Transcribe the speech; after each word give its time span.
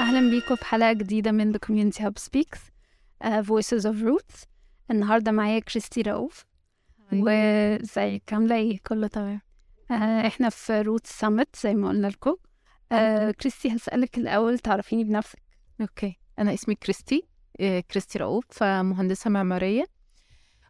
أهلا 0.00 0.30
بيكم 0.30 0.56
في 0.56 0.64
حلقة 0.64 0.92
جديدة 0.92 1.32
من 1.32 1.52
The 1.52 1.58
Community 1.66 1.98
Hub 2.02 2.18
Speaks 2.18 2.58
uh, 3.24 3.42
Voices 3.42 3.84
of 3.84 4.02
Roots. 4.02 4.44
النهاردة 4.90 5.32
معايا 5.32 5.58
كريستي 5.58 6.02
رؤوف. 6.02 6.44
وازيك؟ 7.12 8.32
عاملة 8.32 8.56
إيه؟ 8.56 8.78
كله 8.86 9.06
تمام. 9.06 9.40
uh, 9.90 9.92
إحنا 10.26 10.48
في 10.48 10.80
Roots 10.80 11.06
Summit 11.06 11.56
زي 11.56 11.74
ما 11.74 11.88
قلنا 11.88 12.06
لكم. 12.06 12.34
uh, 12.94 13.30
كريستي 13.30 13.76
هسألك 13.76 14.18
الأول 14.18 14.58
تعرفيني 14.58 15.04
بنفسك؟ 15.04 15.42
okay. 15.80 16.18
أنا 16.38 16.54
اسمي 16.54 16.74
كريستي 16.74 17.22
إيه، 17.60 17.80
كريستي 17.80 18.18
رؤوف 18.18 18.62
مهندسة 18.62 19.30
معمارية. 19.30 19.84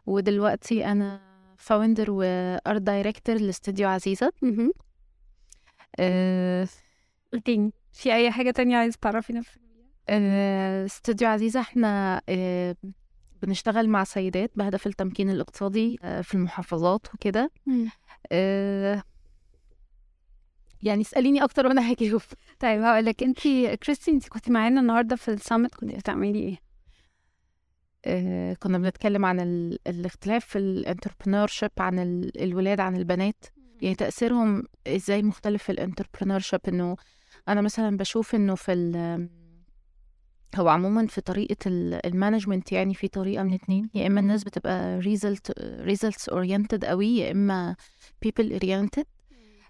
ودلوقتي 0.05 0.85
أنا 0.85 1.21
founder 1.57 2.11
و 2.11 2.29
art 2.29 2.81
director 2.81 3.35
لاستوديو 3.35 3.89
عزيزة. 3.89 4.31
آه، 5.99 6.67
قلتيني 7.33 7.73
في 7.93 8.13
أي 8.13 8.31
حاجة 8.31 8.51
تانية 8.51 8.77
عايز 8.77 8.97
تعرفي 8.97 9.33
نفسك 9.33 9.61
آه، 10.09 10.85
استوديو 10.85 11.27
عزيزة 11.27 11.59
إحنا 11.59 12.21
آه، 12.29 12.75
بنشتغل 13.41 13.89
مع 13.89 14.03
سيدات 14.03 14.51
بهدف 14.55 14.87
التمكين 14.87 15.29
الاقتصادي 15.29 15.99
آه، 16.03 16.21
في 16.21 16.33
المحافظات 16.35 17.13
وكده. 17.13 17.51
آه، 18.31 19.03
يعني 20.83 21.01
اسأليني 21.01 21.43
أكتر 21.43 21.67
وأنا 21.67 21.91
هجاوب 21.91 22.21
طيب 22.59 22.81
هقولك 22.81 23.23
انتي 23.23 23.77
كريستي 23.77 24.11
انتي 24.11 24.29
كنتي 24.29 24.51
معانا 24.51 24.81
النهاردة 24.81 25.15
في 25.15 25.31
ال 25.31 25.37
summit 25.37 25.75
كنتي 25.75 25.95
بتعملي 25.97 26.39
إيه؟ 26.39 26.57
آه، 28.05 28.53
كنا 28.53 28.77
بنتكلم 28.77 29.25
عن 29.25 29.39
ال... 29.39 29.79
الاختلاف 29.87 30.45
في 30.45 30.57
ال 30.57 31.47
entrepreneurship 31.47 31.71
عن 31.79 31.99
ال... 31.99 32.41
الولاد 32.43 32.79
عن 32.79 32.95
البنات. 32.95 33.45
يعني 33.81 33.95
تأثيرهم 33.95 34.63
إزاي 34.87 35.23
مختلف 35.23 35.63
في 35.63 35.71
ال 35.71 36.39
entrepreneurship 36.39 36.59
إنه 36.67 36.97
أنا 37.47 37.61
مثلا 37.61 37.97
بشوف 37.97 38.35
إنه 38.35 38.55
في 38.55 38.73
ال... 38.73 39.29
هو 40.55 40.67
عموما 40.67 41.07
في 41.07 41.21
طريقة 41.21 41.55
ال- 41.65 42.05
ال 42.05 42.11
management 42.11 42.71
يعني 42.71 42.93
في 42.93 43.07
طريقة 43.07 43.43
من 43.43 43.53
اتنين. 43.53 43.89
يا 43.93 44.07
إما 44.07 44.19
الناس 44.19 44.43
بتبقى 44.43 45.01
result 45.01 45.53
results 45.85 46.33
oriented 46.33 46.85
قوي 46.85 47.17
يا 47.17 47.31
إما 47.31 47.75
people 48.25 48.59
oriented. 48.59 49.03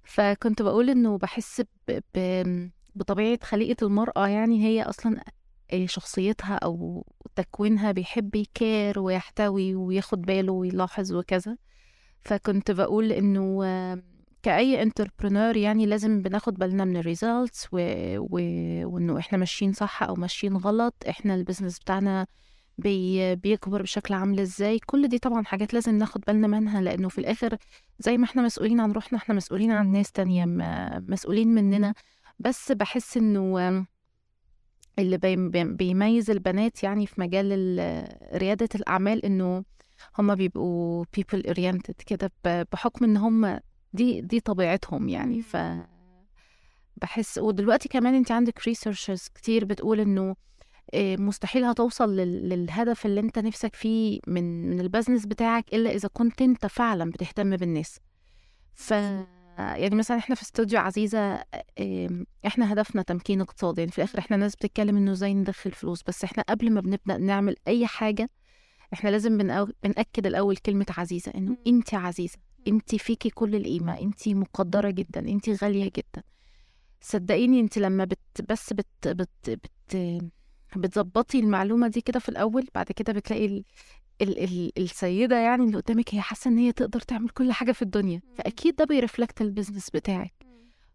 فكنت 0.03 0.61
بقول 0.61 0.89
إنه 0.89 1.17
بحس 1.17 1.61
ب... 1.87 1.99
ب... 2.15 2.69
بطبيعة 2.95 3.39
خليقة 3.43 3.87
المرأة 3.87 4.27
يعني 4.27 4.63
هي 4.65 4.83
أصلا 4.83 5.23
شخصيتها 5.85 6.55
أو 6.55 7.05
تكوينها 7.35 7.91
بيحب 7.91 8.35
ي 8.35 8.48
care 8.48 8.99
ويحتوي 8.99 9.75
وياخد 9.75 10.21
باله 10.21 10.53
ويلاحظ 10.53 11.13
وكذا. 11.13 11.57
فكنت 12.21 12.71
بقول 12.71 13.11
إنه 13.11 13.63
كأي 14.43 14.81
entrepreneur 14.81 15.57
يعني 15.57 15.85
لازم 15.85 16.21
بناخد 16.21 16.53
بالنا 16.53 16.85
من 16.85 16.97
ال 16.97 17.06
results 17.06 17.67
و... 17.71 17.77
و... 18.17 18.37
وإنه 18.87 19.19
إحنا 19.19 19.37
ماشيين 19.37 19.73
صح 19.73 20.03
أو 20.03 20.15
ماشيين 20.15 20.57
غلط 20.57 20.93
إحنا 21.09 21.35
ال 21.35 21.40
business 21.40 21.79
بتاعنا 21.79 22.27
بي... 22.77 23.35
بيكبر 23.35 23.81
بشكل 23.81 24.13
عامل 24.13 24.39
إزاي. 24.39 24.79
كل 24.79 25.07
دي 25.07 25.19
طبعا 25.19 25.43
حاجات 25.43 25.73
لازم 25.73 25.97
ناخد 25.97 26.21
بالنا 26.27 26.47
منها 26.47 26.81
لأنه 26.81 27.09
في 27.09 27.17
الآخر 27.17 27.57
زي 27.99 28.17
ما 28.17 28.25
إحنا 28.25 28.41
مسؤولين 28.41 28.79
عن 28.79 28.91
روحنا 28.91 29.17
إحنا 29.17 29.35
مسؤولين 29.35 29.71
عن 29.71 29.91
ناس 29.91 30.11
تانية 30.11 30.45
مسؤولين 31.07 31.47
مننا. 31.47 31.93
بس 32.39 32.71
بحس 32.71 33.17
إنه 33.17 33.85
اللي 34.99 35.17
بي- 35.17 35.49
بي- 35.49 35.63
بيميز 35.73 36.29
البنات 36.31 36.83
يعني 36.83 37.05
في 37.07 37.21
مجال 37.21 37.45
ال- 37.51 38.37
ريادة 38.37 38.69
الأعمال 38.75 39.25
إنه 39.25 39.63
هما 40.19 40.33
بيبقوا 40.33 41.05
people 41.19 41.41
oriented 41.51 42.03
كده 42.05 42.31
بحكم 42.45 43.05
إن 43.05 43.17
هما 43.17 43.59
دي 43.93 44.21
دي 44.21 44.39
طبيعتهم 44.39 45.09
يعني 45.09 45.41
ف 45.41 45.57
بحس 47.01 47.37
ودلوقتي 47.37 47.89
كمان 47.89 48.15
انت 48.15 48.31
عندك 48.31 48.59
researchers 48.59 49.29
كتير 49.35 49.65
بتقول 49.65 49.99
إنه 49.99 50.35
إيه، 50.93 51.17
مستحيل 51.17 51.63
هتوصل 51.63 52.15
لل- 52.15 52.49
للهدف 52.49 53.05
اللي 53.05 53.19
أنت 53.19 53.39
نفسك 53.39 53.75
فيه 53.75 54.19
من 54.27 54.69
من 54.69 54.79
البزنس 54.79 55.25
بتاعك 55.25 55.73
إلا 55.73 55.91
إذا 55.91 56.09
كنت 56.13 56.41
أنت 56.41 56.65
فعلا 56.65 57.11
بتهتم 57.11 57.55
بالناس. 57.55 57.99
ف 58.73 58.91
يعني 59.57 59.95
مثلا 59.95 60.17
إحنا 60.17 60.35
في 60.35 60.41
استوديو 60.41 60.79
عزيزة 60.79 61.43
إيه، 61.77 62.09
إحنا 62.47 62.73
هدفنا 62.73 63.01
تمكين 63.01 63.41
اقتصادي 63.41 63.81
يعني 63.81 63.91
في 63.91 63.97
الآخر 63.97 64.19
إحنا 64.19 64.37
ناس 64.37 64.55
بتتكلم 64.55 64.97
إنه 64.97 65.11
إزاي 65.11 65.33
ندخل 65.33 65.71
فلوس 65.71 66.03
بس 66.07 66.23
إحنا 66.23 66.43
قبل 66.49 66.71
ما 66.71 66.81
بنبدأ 66.81 67.17
نعمل 67.17 67.55
أي 67.67 67.87
حاجة 67.87 68.29
إحنا 68.93 69.09
لازم 69.09 69.37
بنأو... 69.37 69.67
بنأكد 69.83 70.25
الأول 70.25 70.57
كلمة 70.57 70.85
عزيزة 70.97 71.31
إنه 71.35 71.51
مم. 71.51 71.57
انت 71.67 71.93
عزيزة 71.93 72.37
انت 72.67 72.95
فيكي 72.95 73.29
كل 73.29 73.55
القيمة 73.55 73.99
انت 74.01 74.27
مقدرة 74.29 74.89
جدا 74.89 75.19
انت 75.19 75.63
غالية 75.63 75.91
جدا. 75.97 76.23
صدقيني 77.01 77.59
انت 77.59 77.77
لما 77.77 78.05
بت 78.05 78.19
بس 78.49 78.73
بت 78.73 79.07
بت 79.07 79.29
بت 79.49 80.23
بتظبطي 80.75 81.39
المعلومة 81.39 81.87
دي 81.87 82.01
كده 82.01 82.19
في 82.19 82.29
الأول 82.29 82.67
بعد 82.75 82.85
كده 82.91 83.13
بتلاقي 83.13 83.45
ال... 83.45 83.63
ال... 84.21 84.43
ال... 84.43 84.71
السيدة 84.77 85.35
يعني 85.39 85.63
اللي 85.63 85.77
قدامك 85.77 86.15
هي 86.15 86.21
حاسة 86.21 86.49
إن 86.51 86.57
هي 86.57 86.71
تقدر 86.71 86.99
تعمل 86.99 87.29
كل 87.29 87.51
حاجة 87.51 87.71
في 87.71 87.81
الدنيا. 87.81 88.21
فأكيد 88.35 88.75
ده 88.75 88.85
بي 88.85 88.98
reflect 88.98 89.41
ال 89.41 89.47
business 89.47 89.89
بتاعك. 89.89 90.33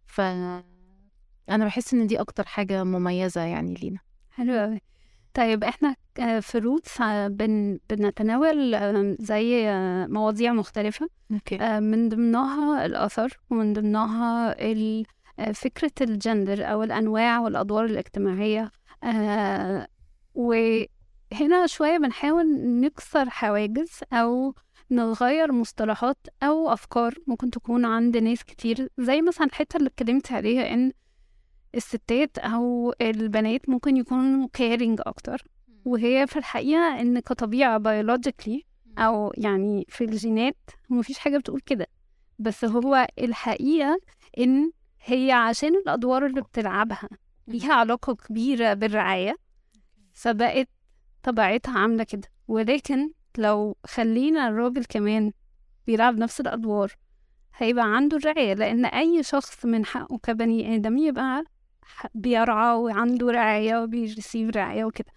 ف 0.06 0.20
أنا 0.20 1.64
بحس 1.64 1.94
إن 1.94 2.06
دي 2.06 2.20
أكتر 2.20 2.44
حاجة 2.47 2.84
مميزة 2.84 3.41
يعني 3.41 3.75
لينا. 3.75 3.98
حلو 4.31 4.52
أوي. 4.54 4.81
طيب 5.34 5.65
إحنا 5.65 5.97
آه، 6.19 6.41
في 6.41 6.59
روتس 6.59 7.00
آه، 7.00 7.28
بن 7.28 7.78
بنتناول 7.91 8.76
زي 9.20 9.69
آه، 9.69 10.06
مواضيع 10.06 10.53
مختلفة 10.53 11.09
آه، 11.60 11.81
من 11.81 12.09
ضمنها 12.09 12.87
الأثر 12.87 13.38
ومن 13.50 13.72
ضمنها 13.72 14.54
فكرة 15.53 15.93
الجندر 16.00 16.72
أو 16.72 16.82
الأنواع 16.82 17.41
والأدوار 17.41 17.84
الاجتماعية 17.84 18.70
وهنا 20.34 21.66
شوية 21.66 21.99
بنحاول 21.99 22.47
نكسر 22.81 23.31
حواجز 23.31 24.00
أو 24.12 24.54
نغير 24.91 25.53
مصطلحات 25.53 26.16
أو 26.43 26.72
أفكار 26.72 27.14
ممكن 27.26 27.50
تكون 27.50 27.84
عند 27.84 28.16
ناس 28.16 28.44
كتير 28.44 28.88
زي 28.99 29.22
مثلا 29.22 29.47
الحتة 29.47 29.76
اللي 29.76 29.88
اتكلمت 29.88 30.32
عليها 30.32 30.75
إن 30.75 30.93
الستات 31.75 32.38
أو 32.38 32.94
البنات 33.00 33.69
ممكن 33.69 33.97
يكونوا 33.97 34.49
caring 34.53 35.00
أكتر. 35.06 35.44
وهي 35.84 36.27
في 36.27 36.37
الحقيقة 36.38 37.00
إن 37.00 37.19
كطبيعة 37.21 37.78
biologically 37.78 38.65
أو 38.99 39.33
يعني 39.37 39.87
في 39.88 40.05
الجينات 40.05 40.56
مفيش 40.91 41.19
حاجة 41.19 41.38
بتقول 41.38 41.61
كده. 41.61 41.87
بس 42.38 42.65
هو 42.65 43.06
الحقيقة 43.19 43.99
إن 44.38 44.71
هي 45.05 45.32
عشان 45.32 45.75
الأدوار 45.75 46.27
اللي 46.27 46.41
بتلعبها 46.41 47.09
ليها 47.49 47.72
علاقة 47.75 48.15
كبيرة 48.15 48.75
بالرعاية 48.75 49.37
فبقت 50.12 50.69
طبيعتها 51.22 51.78
عاملة 51.78 52.05
كده. 52.05 52.28
ولكن 52.49 53.11
لو 53.38 53.77
خلينا 53.87 54.49
الراجل 54.49 54.84
كمان 54.84 55.32
بيلعب 55.87 56.19
نفس 56.19 56.41
الأدوار 56.41 56.93
هيبقى 57.56 57.97
عنده 57.97 58.16
الرعاية. 58.16 58.55
لأن 58.55 58.84
أي 58.84 59.22
شخص 59.22 59.65
من 59.66 59.84
حقه 59.87 60.19
كبني 60.19 60.75
آدم 60.77 60.99
يبقى 60.99 61.44
بيرعى 62.14 62.75
وعنده 62.76 63.30
رعاية 63.30 63.82
وبيرسيف 63.82 64.50
رعاية 64.56 64.84
وكده. 64.84 65.12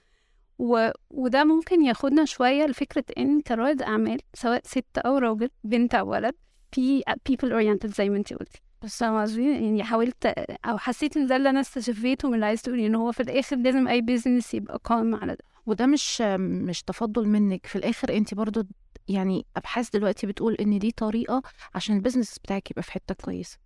و... 0.59 0.89
وده 1.09 1.43
ممكن 1.43 1.81
ياخدنا 1.85 2.25
شوية 2.25 2.65
لفكرة 2.65 3.03
إن 3.17 3.41
كرائد 3.41 3.81
أعمال 3.81 4.19
سواء 4.33 4.61
ست 4.65 4.97
أو 4.97 5.17
راجل 5.17 5.49
بنت 5.63 5.95
أو 5.95 6.09
ولد 6.11 6.35
في 6.71 7.01
people 7.29 7.47
oriented 7.49 7.87
زي 7.95 8.09
ما 8.09 8.17
انتي 8.17 8.35
قلتي. 8.35 8.61
بس 8.81 8.99
فاهمة 8.99 9.21
قصدي؟ 9.21 9.51
يعني 9.51 9.83
حاولت 9.83 10.25
أو 10.65 10.77
حسيت 10.77 11.17
إن 11.17 11.27
ده 11.27 11.35
اللي 11.35 11.49
أنا 11.49 11.59
استشفيته 11.59 12.27
من 12.27 12.33
اللي 12.35 12.45
عايز 12.45 12.61
تقولي 12.61 12.87
إن 12.87 12.95
هو 12.95 13.11
في 13.11 13.19
الآخر 13.23 13.55
لازم 13.55 13.87
أي 13.87 14.01
بيزنس 14.01 14.53
يبقى 14.53 14.79
قائم 14.83 15.15
على 15.15 15.31
ده. 15.35 15.43
وده 15.65 15.85
مش 15.85 16.21
مش 16.39 16.83
تفضل 16.83 17.27
منك. 17.27 17.65
في 17.65 17.75
الآخر 17.75 18.13
انت 18.17 18.33
برضو 18.33 18.63
يعني 19.07 19.45
أبحاث 19.57 19.89
دلوقتي 19.89 20.27
بتقول 20.27 20.53
إن 20.53 20.79
دي 20.79 20.91
طريقة 20.91 21.41
عشان 21.75 21.95
ال 21.95 22.00
business 22.00 22.39
بتاعك 22.39 22.71
يبقى 22.71 22.83
في 22.83 22.91
حتة 22.91 23.15
كويسة. 23.25 23.57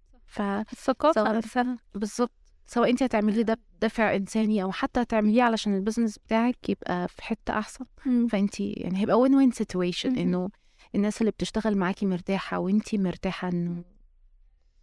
الثقافة 0.74 1.24
سواء- 1.24 1.36
نفسها. 1.38 1.78
فبالظبط 1.94 2.32
سواء 2.70 2.90
انت 2.90 3.04
هتعمليه 3.04 3.42
ده 3.42 3.60
بدافع 3.78 4.16
انساني 4.16 4.64
أو 4.64 4.72
حتى 4.72 5.02
هتعمليه 5.02 5.44
علشان 5.44 5.76
ال 5.76 5.81
business 5.81 6.18
بتاعك 6.18 6.70
يبقى 6.70 7.08
في 7.08 7.24
حتة 7.24 7.60
أحسن. 7.60 7.86
فانت 8.30 8.60
يعني 8.60 8.98
هيبقى 9.02 9.20
win-win 9.20 9.52
situation. 9.52 10.16
إنه 10.18 10.50
الناس 10.96 11.22
اللي 11.22 11.32
بتشتغل 11.32 11.78
معاكي 11.78 12.06
مرتاحة 12.06 12.60
وانت 12.60 12.96
مرتاحة 12.96 13.50
إنه 13.50 13.84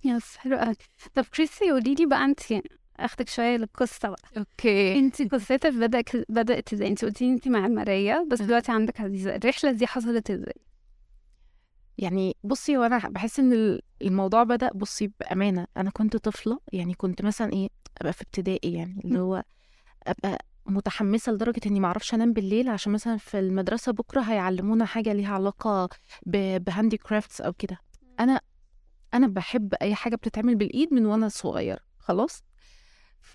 yes 0.05 0.37
حلو 0.37 0.57
قوي. 0.57 0.75
طب 1.15 1.25
كريستي 1.25 1.71
قولي 1.71 1.95
لي 1.95 2.07
بقى 2.07 2.25
انت 2.25 2.41
اخدك 2.97 3.29
شوية 3.29 3.57
للقصة 3.57 4.09
بقى. 4.09 4.23
okay. 4.39 4.99
انت 4.99 5.23
قصتك 5.35 5.67
بدأت 5.75 6.17
بدأت 6.29 6.73
إزاي؟ 6.73 6.89
انت 6.89 7.05
قلتي 7.05 7.25
انت 7.25 7.49
معماريه 7.49 8.27
بس 8.31 8.43
دلوقتي 8.43 8.73
عندك 8.73 9.01
عزيزه 9.01 9.37
الرحلة 9.37 9.73
دي 9.73 9.87
حصلت 9.87 10.31
إزاي؟ 10.31 10.57
يعني 11.99 12.37
بصي 12.45 12.77
وأنا 12.77 12.99
بحس 13.09 13.39
إن 13.41 13.53
ال- 13.53 13.83
الموضوع 14.03 14.43
بدأ 14.43 14.71
بصي 14.75 15.11
بأمانة. 15.21 15.67
أنا 15.77 15.91
كنت 15.91 16.17
طفلة 16.17 16.61
يعني 16.73 16.95
كنت 16.95 17.23
مثلا 17.23 17.53
إيه 17.53 17.69
أبقى 18.01 18.13
في 18.13 18.23
ابتدائي 18.23 18.73
يعني 18.75 19.01
اللي 19.05 19.19
هو 19.19 19.43
أبقى 20.07 20.39
متحمسة 20.67 21.33
لدرجة 21.33 21.61
إني 21.67 21.81
معرفش 21.81 22.15
أنام 22.15 22.33
بالليل 22.33 22.69
عشان 22.69 22.93
مثلا 22.93 23.17
في 23.17 23.39
المدرسة 23.39 23.93
بكرة 23.93 24.21
هيعلمونا 24.21 24.85
حاجة 24.85 25.13
ليها 25.13 25.35
علاقة 25.35 25.89
بهاندي 26.27 26.97
كرافتس 26.97 27.41
أو 27.41 27.53
كده. 27.53 27.79
أنا 28.21 28.41
أنا 29.15 29.27
بحب 29.27 29.75
أي 29.83 29.95
حاجة 29.95 30.17
بتتعمل 30.17 30.55
بالإيد 30.55 30.95
من 30.95 31.07
وأنا 31.07 31.29
صغير 31.29 31.79
خلاص. 31.99 32.43
ف 33.21 33.35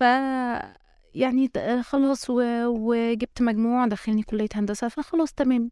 يعني 1.14 1.50
خلاص 1.82 2.30
و... 2.30 2.42
وجبت 2.66 3.42
مجموع 3.42 3.86
دخلني 3.86 4.22
كلية 4.22 4.48
هندسة 4.54 4.88
فخلاص 4.88 5.32
تمام. 5.32 5.70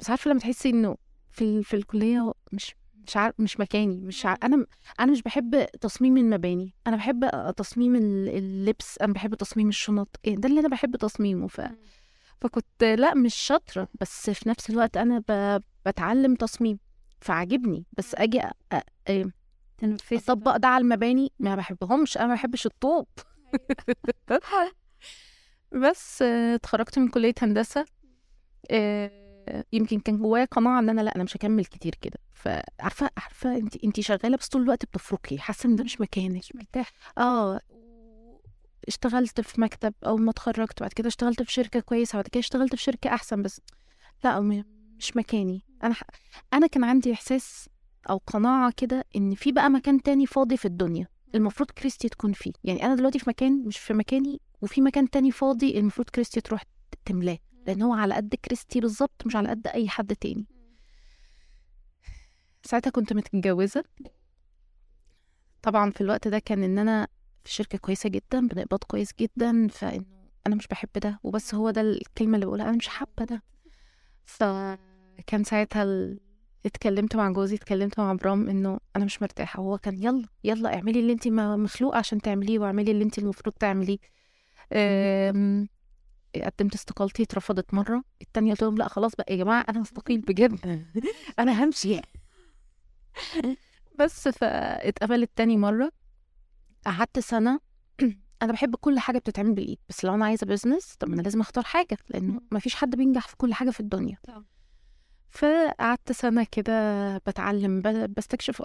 بس 0.00 0.10
عارفة 0.10 0.30
لما 0.30 0.40
تحسي 0.40 0.70
إنه 0.70 0.96
في. 1.36 1.62
في 1.62 1.74
الكلية 1.76 2.32
مش 2.52 2.74
مش 3.06 3.16
عارف 3.16 3.34
مش 3.40 3.60
مكاني 3.60 4.00
مش 4.00 4.26
عارف 4.26 4.44
أنا 4.44 4.66
أنا 5.00 5.12
مش 5.12 5.22
بحب 5.22 5.64
تصميم 5.80 6.16
المباني 6.16 6.74
أنا 6.86 6.96
بحب 6.96 7.30
تصميم 7.56 7.96
ال- 7.96 8.28
اللبس 8.28 8.98
أنا 8.98 9.12
بحب 9.12 9.34
تصميم 9.34 9.68
الشنط 9.68 10.20
إيه 10.24 10.36
ده 10.36 10.48
اللي 10.48 10.60
أنا 10.60 10.68
بحب 10.68 10.96
تصميمه 10.96 11.46
ف... 11.48 11.60
فكنت 12.40 12.84
لأ 12.84 13.14
مش 13.14 13.34
شاطرة 13.34 13.88
بس 14.00 14.30
في 14.30 14.48
نفس 14.48 14.70
الوقت 14.70 14.96
أنا 14.96 15.22
ب... 15.28 15.62
بتعلم 15.86 16.34
تصميم 16.34 16.78
فعجبني 17.20 17.84
بس 17.92 18.14
أجي 18.14 18.40
أ... 18.40 18.52
أ... 18.72 18.82
إيه، 19.08 19.24
أطبق 20.12 20.56
ده 20.56 20.68
على 20.68 20.82
المباني 20.82 21.32
ما 21.38 21.54
بحبهمش 21.56 22.16
أنا 22.18 22.26
ما 22.26 22.34
بحبش 22.34 22.66
الطوب. 22.66 23.06
بس 25.72 26.22
آه، 26.22 26.54
اتخرجت 26.54 26.98
من 26.98 27.08
كلية 27.08 27.34
هندسة 27.42 27.84
آه، 28.70 29.25
يمكن 29.72 30.00
كان 30.00 30.18
جوايا 30.18 30.44
قناعة 30.44 30.78
إن 30.78 30.88
أنا 30.88 31.00
لأ 31.00 31.14
أنا 31.16 31.24
مش 31.24 31.36
هكمل 31.36 31.64
كتير 31.64 31.94
كده. 32.00 32.18
فعارفة 32.34 33.10
عارفة 33.16 33.56
أنت 33.56 33.84
أنت 33.84 34.00
شغالة 34.00 34.36
بس 34.36 34.48
طول 34.48 34.62
الوقت 34.62 34.84
بتفركي 34.84 35.38
حاسة 35.38 35.66
إن 35.68 35.76
ده 35.76 35.84
مش 35.84 36.00
مكانك. 36.00 36.36
مش 36.38 36.52
مرتاح 36.54 36.92
آه. 37.18 37.60
اشتغلت 38.88 39.40
في 39.40 39.60
مكتب 39.60 39.94
أول 40.06 40.22
ما 40.22 40.30
اتخرجت 40.30 40.80
بعد 40.80 40.92
كده 40.92 41.08
اشتغلت 41.08 41.42
في 41.42 41.52
شركة 41.52 41.80
كويسة 41.80 42.16
بعد 42.16 42.28
كده 42.28 42.40
اشتغلت 42.40 42.74
في 42.74 42.82
شركة 42.82 43.14
أحسن 43.14 43.42
بس 43.42 43.60
لأ 44.24 44.40
مش 44.98 45.16
مكاني. 45.16 45.62
أنا 45.84 45.94
ح... 45.94 46.02
أنا 46.52 46.66
كان 46.66 46.84
عندي 46.84 47.12
إحساس 47.12 47.68
أو 48.10 48.20
قناعة 48.26 48.72
كده 48.76 49.04
إن 49.16 49.34
في 49.34 49.52
بقى 49.52 49.70
مكان 49.70 50.02
تاني 50.02 50.26
فاضي 50.26 50.56
في 50.56 50.64
الدنيا 50.64 51.06
المفروض 51.34 51.70
كريستي 51.70 52.08
تكون 52.08 52.32
فيه. 52.32 52.52
يعني 52.64 52.84
أنا 52.84 52.94
دلوقتي 52.94 53.18
في 53.18 53.24
مكان 53.30 53.62
مش 53.66 53.78
في 53.78 53.94
مكاني 53.94 54.40
وفي 54.62 54.80
مكان 54.80 55.10
تاني 55.10 55.30
فاضي 55.30 55.78
المفروض 55.78 56.10
كريستي 56.10 56.40
تروح 56.40 56.62
تملاه. 57.04 57.38
لأن 57.66 57.82
هو 57.82 57.92
على 57.92 58.14
قد 58.14 58.34
كريستي 58.34 58.80
بالظبط 58.80 59.26
مش 59.26 59.36
على 59.36 59.48
قد 59.48 59.66
أي 59.66 59.88
حد 59.88 60.16
تاني. 60.16 60.46
ساعتها 62.62 62.90
كنت 62.90 63.12
متجوزة. 63.12 63.84
طبعا 65.62 65.90
في 65.90 66.00
الوقت 66.00 66.28
ده 66.28 66.38
كان 66.38 66.62
إن 66.62 66.78
أنا 66.78 67.08
في 67.44 67.52
شركة 67.52 67.78
كويسة 67.78 68.08
جدا 68.08 68.46
بنقبض 68.48 68.84
كويس 68.84 69.10
جدا 69.20 69.68
فإنه 69.68 70.04
أنا 70.46 70.54
مش 70.56 70.66
بحب 70.66 70.88
ده 70.96 71.20
وبس 71.22 71.54
هو 71.54 71.70
ده 71.70 71.80
الكلمة 71.80 72.34
اللي 72.34 72.46
بقولها 72.46 72.68
أنا 72.68 72.76
مش 72.76 72.88
حابة 72.88 73.24
ده. 73.24 73.42
فكان 74.24 75.44
ساعتها 75.44 75.82
ال... 75.82 76.20
اتكلمت 76.66 77.16
مع 77.16 77.30
جوزي 77.30 77.56
اتكلمت 77.56 78.00
مع 78.00 78.12
برام 78.12 78.48
إنه 78.48 78.80
أنا 78.96 79.04
مش 79.04 79.22
مرتاحة. 79.22 79.60
وهو 79.60 79.78
كان 79.78 80.02
يلا 80.02 80.28
يلا 80.44 80.74
اعملي 80.74 81.00
اللي 81.00 81.12
انت 81.12 81.28
مخلوقه 81.28 81.98
عشان 81.98 82.20
تعمليه 82.20 82.58
واعملي 82.58 82.90
اللي 82.90 83.04
انت 83.04 83.18
المفروض 83.18 83.54
تعمليه. 83.54 83.98
قدمت 86.44 86.74
استقالتي 86.74 87.22
اترفضت 87.22 87.74
مرة. 87.74 88.04
التانية 88.22 88.50
قلت 88.50 88.62
لهم 88.62 88.76
لا 88.76 88.88
خلاص 88.88 89.12
بقى 89.16 89.32
يا 89.34 89.36
جماعة 89.44 89.64
أنا 89.68 89.82
هستقيل 89.82 90.20
بجد. 90.20 90.84
أنا 91.38 91.64
همشي 91.64 92.00
بس 93.98 94.28
فاتقبلت 94.28 95.30
تاني 95.36 95.56
مرة. 95.56 95.92
قعدت 96.86 97.18
سنة. 97.18 97.60
أنا 98.42 98.52
بحب 98.52 98.76
كل 98.76 98.98
حاجة 98.98 99.18
بتتعمل 99.18 99.52
بالإيد. 99.54 99.78
بس 99.88 100.04
لو 100.04 100.14
أنا 100.14 100.24
عايزة 100.24 100.46
بزنس 100.46 100.96
طب 100.98 101.12
أنا 101.12 101.22
لازم 101.22 101.40
أختار 101.40 101.64
حاجة 101.64 101.96
لأنه. 102.08 102.40
ما 102.50 102.58
فيش 102.58 102.74
حد 102.74 102.96
بينجح 102.96 103.28
في 103.28 103.36
كل 103.36 103.54
حاجة 103.54 103.70
في 103.70 103.80
الدنيا. 103.80 104.16
فقعدت 105.30 106.12
سنة 106.12 106.46
كده 106.52 107.18
بتعلم 107.18 107.82
بستكشف 108.16 108.62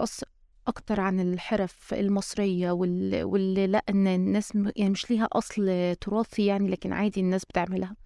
أكتر 0.68 1.00
عن 1.00 1.20
الحرف 1.20 1.94
المصرية 1.94 2.70
وال... 2.70 3.24
واللي 3.24 3.66
لأ 3.66 3.84
إن 3.88 4.06
الناس 4.06 4.56
م- 4.56 4.70
يعني 4.76 4.90
مش 4.90 5.10
ليها 5.10 5.28
أصل 5.32 5.94
تراثي 6.00 6.46
يعني 6.46 6.68
لكن 6.68 6.92
عادي 6.92 7.20
الناس 7.20 7.44
بتعملها. 7.44 7.96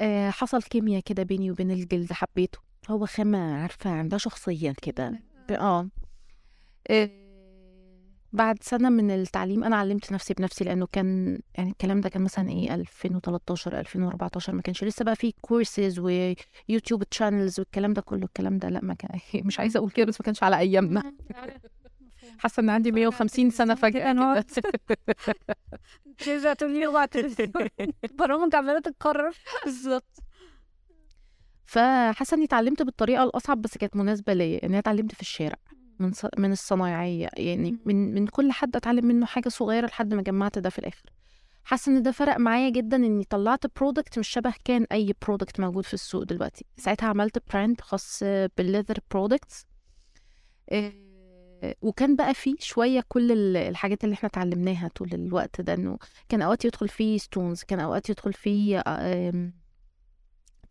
آه 0.00 0.30
حصل 0.30 0.62
كيمياء 0.62 1.00
كده 1.02 1.22
بيني 1.22 1.50
وبين 1.50 1.70
الجلد 1.70 2.12
حبيته. 2.12 2.58
هو 2.90 3.06
خامة 3.06 3.54
عارفة 3.62 3.90
عندها 3.90 4.18
شخصية 4.18 4.74
كده. 4.82 5.22
ب- 5.48 5.52
آه. 5.52 5.88
آه، 6.90 7.10
بعد 8.34 8.62
سنة 8.62 8.88
من 8.90 9.10
التعليم 9.10 9.64
أنا 9.64 9.76
علمت 9.76 10.12
نفسي 10.12 10.34
بنفسي 10.34 10.64
لأنه 10.64 10.86
كان 10.92 11.40
يعني 11.54 11.70
الكلام 11.70 12.00
ده 12.00 12.08
كان 12.08 12.22
مثلا 12.22 12.48
إيه 12.48 12.74
2013 12.74 13.78
2014 13.80 14.52
ما 14.54 14.62
كانش 14.62 14.84
لسه 14.84 15.04
بقى 15.04 15.16
فيه 15.16 15.32
courses 15.40 15.98
و 15.98 16.11
YouTube 16.11 17.02
channels 17.02 17.60
والكلام 17.60 17.92
ده 17.92 18.02
كله. 18.02 18.24
الكلام 18.24 18.58
ده 18.58 18.68
لا 18.68 18.80
ما 18.82 18.94
كان 18.94 19.20
مش 19.46 19.60
عايزة 19.60 19.78
أقول 19.78 19.90
كده 19.90 20.06
بس 20.06 20.20
ما 20.20 20.24
كانش 20.24 20.42
على 20.42 20.58
أيامنا. 20.58 21.12
حاسة 22.38 22.60
إن 22.60 22.70
عندي 22.70 22.92
150 22.92 23.50
سنة 23.50 23.74
فجأة 23.74 24.10
أنا 24.10 24.44
كده. 26.16 26.54
تقولي 26.54 26.86
اوعى 26.86 27.06
تلفزيون 27.06 27.68
برامج 28.18 28.54
عمالة 28.54 28.80
تتكرر. 28.80 29.32
بالظبط. 29.64 30.18
فحاسة 31.66 32.36
إني 32.36 32.44
اتعلمت 32.44 32.82
بالطريقة 32.82 33.24
الأصعب 33.24 33.62
بس 33.62 33.78
كانت 33.78 33.96
مناسبة 33.96 34.32
ليا 34.32 34.62
إن 34.64 34.68
أنا 34.68 34.78
اتعلمت 34.78 35.14
في 35.14 35.20
الشارع. 35.20 35.56
من. 35.98 36.12
من 36.38 36.52
الصنايعية 36.52 37.28
يعني 37.36 37.70
مم. 37.72 37.78
من 37.84 38.14
من 38.14 38.26
كل 38.26 38.52
حد 38.52 38.76
أتعلم 38.76 39.06
منه 39.06 39.26
حاجة 39.26 39.48
صغيرة 39.48 39.86
لحد 39.86 40.14
ما 40.14 40.22
جمعت 40.22 40.58
ده 40.58 40.70
في 40.70 40.78
الآخر 40.78 41.10
حاسة 41.64 41.92
إن 41.92 42.02
ده 42.02 42.10
فرق 42.10 42.36
معايا 42.38 42.70
جدا 42.70 42.96
إني 42.96 43.24
طلعت 43.24 43.78
product 43.78 44.18
مش 44.18 44.28
شبه 44.28 44.54
كان 44.64 44.86
أي 44.92 45.14
product 45.26 45.60
موجود 45.60 45.84
في 45.84 45.94
السوق 45.94 46.22
دلوقتي 46.22 46.64
ساعتها 46.76 47.06
عملت 47.08 47.42
brand 47.52 47.80
خاص 47.80 48.22
بال 48.56 48.65
leather 48.65 48.98
products 49.10 49.66
وكان 51.82 52.16
بقى 52.16 52.34
فيه 52.34 52.54
شوية 52.58 53.04
كل 53.08 53.32
ال- 53.32 53.56
الحاجات 53.56 54.04
اللي 54.04 54.14
إحنا 54.14 54.28
اتعلمناها 54.28 54.88
طول 54.88 55.08
الوقت 55.14 55.60
ده 55.60 55.74
إنه 55.74 55.98
كان 56.28 56.42
أوقات 56.42 56.64
يدخل 56.64 56.88
فيه 56.88 57.18
ستونز 57.18 57.62
كان 57.62 57.80
أوقات 57.80 58.10
يدخل 58.10 58.32
فيه 58.32 58.82
آم، 58.86 59.54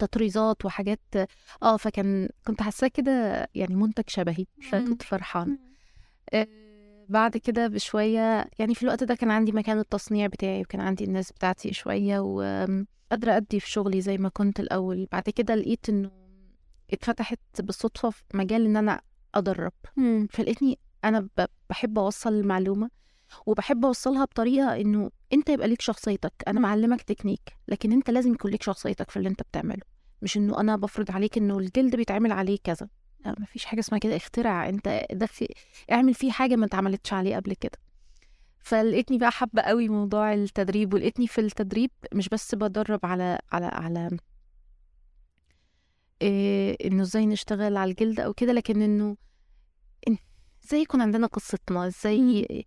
تطريزات 0.06 0.66
وحاجات 0.66 1.00
آه 1.64 1.78
فكان 1.78 2.30
كنت 2.48 2.62
حاساه 2.62 2.88
كده 2.88 3.48
يعني 3.56 3.76
منتج 3.76 4.04
شبهي 4.08 4.46
فكنت 4.72 5.02
فرحانه 5.04 5.58
آه، 6.34 6.48
بعد 7.10 7.38
كده 7.38 7.68
بشوية 7.68 8.46
يعني 8.60 8.76
في 8.76 8.84
الوقت 8.84 9.04
ده 9.04 9.16
كان 9.16 9.32
عندي 9.32 9.52
مكان 9.52 9.80
التصنيع 9.80 10.28
بتاعي 10.28 10.62
وكان 10.62 10.82
عندي 10.82 11.04
الناس 11.04 11.32
بتاعتي 11.32 11.74
شوية 11.74 12.20
وقادرة 12.20 13.38
أدي 13.38 13.60
في 13.60 13.70
شغلي 13.72 14.02
زي 14.02 14.18
ما 14.18 14.30
كنت 14.30 14.60
الأول. 14.60 15.08
بعد 15.12 15.24
كده 15.24 15.56
لقيت 15.56 15.90
إنه 15.90 16.12
اتفتحت 16.94 17.40
بالصدفة 17.60 18.10
في 18.10 18.24
مجال 18.34 18.66
إن 18.66 18.78
أنا 18.78 19.02
أدرب. 19.36 19.74
فلقيتني 20.30 20.80
أنا 21.04 21.28
بحب 21.70 22.00
أوصل 22.00 22.34
المعلومة 22.34 22.90
وبحب 23.46 23.86
أوصلها 23.86 24.26
بطريقة 24.26 24.82
إنه 24.82 25.12
أنت 25.34 25.50
يبقى 25.50 25.68
ليك 25.68 25.82
شخصيتك 25.82 26.34
أنا 26.48 26.60
معلمك 26.60 27.02
تكنيك 27.02 27.54
لكن 27.68 27.92
أنت 27.92 28.10
لازم 28.10 28.34
يكون 28.34 28.52
ليك 28.52 28.64
شخصيتك 28.64 29.10
في 29.10 29.18
اللي 29.18 29.30
أنت 29.30 29.42
بتعمله. 29.42 29.93
مش 30.24 30.38
إنه 30.38 30.60
أنا 30.60 30.76
بفرض 30.76 31.12
عليك 31.12 31.38
إنه 31.38 31.58
الجلد 31.60 31.96
بيتعمل 31.96 32.32
عليه 32.32 32.58
كذا. 32.64 32.88
لا 33.26 33.36
مفيش 33.40 33.66
حاجة 33.66 33.80
اسمها 33.80 34.00
كده 34.00 34.16
اخترع. 34.16 34.70
أنت 34.70 35.06
ده 35.12 35.26
في 35.26 35.48
اعمل 35.92 36.14
فيه 36.14 36.32
حاجة 36.32 36.56
ما 36.56 36.66
اتعملتش 36.66 37.14
عليه 37.14 37.36
قبل 37.36 37.54
كده. 37.54 37.78
فلقيتني 38.60 39.18
بقى 39.18 39.32
حابة 39.32 39.62
قوي 39.62 39.90
موضوع 39.90 40.34
التدريب 40.34 40.94
ولقيتني 40.94 41.28
في 41.28 41.42
التدريب 41.42 41.92
مش 42.14 42.30
بس 42.30 42.56
بدرب 42.56 43.00
على 43.06 43.40
على 43.52 43.66
على 43.66 44.18
إيه 46.22 46.78
إنه 46.88 47.02
إزاي 47.04 47.26
نشتغل 47.26 47.78
على 47.78 47.92
الجلد 47.92 48.20
أو 48.20 48.34
كده 48.34 48.54
لكن 48.54 48.82
إنه 48.82 49.18
إزاي 50.66 50.82
يكون 50.82 51.02
عندنا 51.02 51.28
قصتنا؟ 51.28 51.88
إزاي 51.88 52.66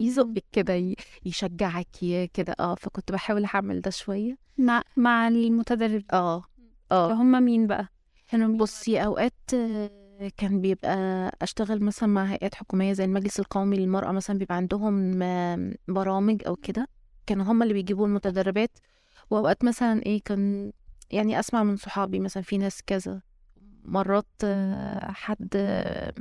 يزقك 0.00 0.44
كده 0.52 0.94
يشجعك 1.24 1.86
كده. 2.34 2.54
آه 2.60 2.74
فكنت 2.74 3.12
بحاول 3.12 3.44
أعمل 3.44 3.80
ده 3.80 3.90
شوية. 3.90 4.38
مع 4.58 4.82
مع 4.96 5.28
المتدرب. 5.28 6.04
آه. 6.12 6.44
آه. 6.92 7.12
هم 7.12 7.42
مين 7.42 7.66
بقى؟ 7.66 7.88
كانوا 8.28 8.48
مين؟ 8.48 8.56
بصي 8.56 9.04
أوقات 9.04 9.34
آه، 9.54 9.90
كان 10.36 10.60
بيبقى 10.60 11.30
أشتغل 11.42 11.84
مثلا 11.84 12.08
مع 12.08 12.24
هيئات 12.24 12.54
حكومية 12.54 12.92
زي 12.92 13.04
المجلس 13.04 13.40
القومي 13.40 13.76
للمرأة 13.76 14.12
مثلا 14.12 14.38
بيبقى 14.38 14.56
عندهم 14.56 15.18
برامج 15.88 16.42
أو 16.46 16.56
كده. 16.56 16.88
كانوا 17.26 17.44
هم 17.44 17.62
اللي 17.62 17.74
بيجيبوا 17.74 18.06
المتدربات. 18.06 18.78
وأوقات 19.30 19.64
مثلا 19.64 20.02
إيه 20.06 20.20
كان 20.24 20.72
يعني 21.10 21.38
أسمع 21.40 21.62
من 21.62 21.76
صحابي 21.76 22.20
مثلا 22.20 22.42
في 22.42 22.58
ناس 22.58 22.82
كذا. 22.86 23.22
مرات 23.84 24.26
آه، 24.44 25.10
حد 25.12 25.48
آه، 25.56 26.14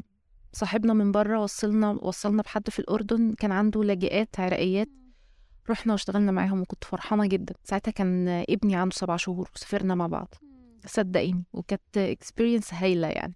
صاحبنا 0.53 0.93
من 0.93 1.11
بره 1.11 1.39
وصلنا 1.39 1.91
وصلنا 1.91 2.41
بحد 2.41 2.69
في 2.69 2.79
الأردن 2.79 3.33
كان 3.33 3.51
عنده 3.51 3.83
لاجئات 3.83 4.39
عراقيات. 4.39 4.89
رحنا 5.69 5.93
واشتغلنا 5.93 6.31
معاهم 6.31 6.61
وكنت 6.61 6.83
فرحانة 6.83 7.27
جدا. 7.27 7.53
ساعتها 7.63 7.91
كان 7.91 8.27
ابني 8.49 8.75
عنده 8.75 8.95
سبع 8.95 9.15
شهور 9.15 9.49
وسافرنا 9.55 9.95
مع 9.95 10.07
بعض. 10.07 10.35
صدقيني 10.87 11.43
وكانت 11.53 11.97
اكسبيرينس 11.97 12.73
هايلة 12.73 13.07
يعني. 13.07 13.33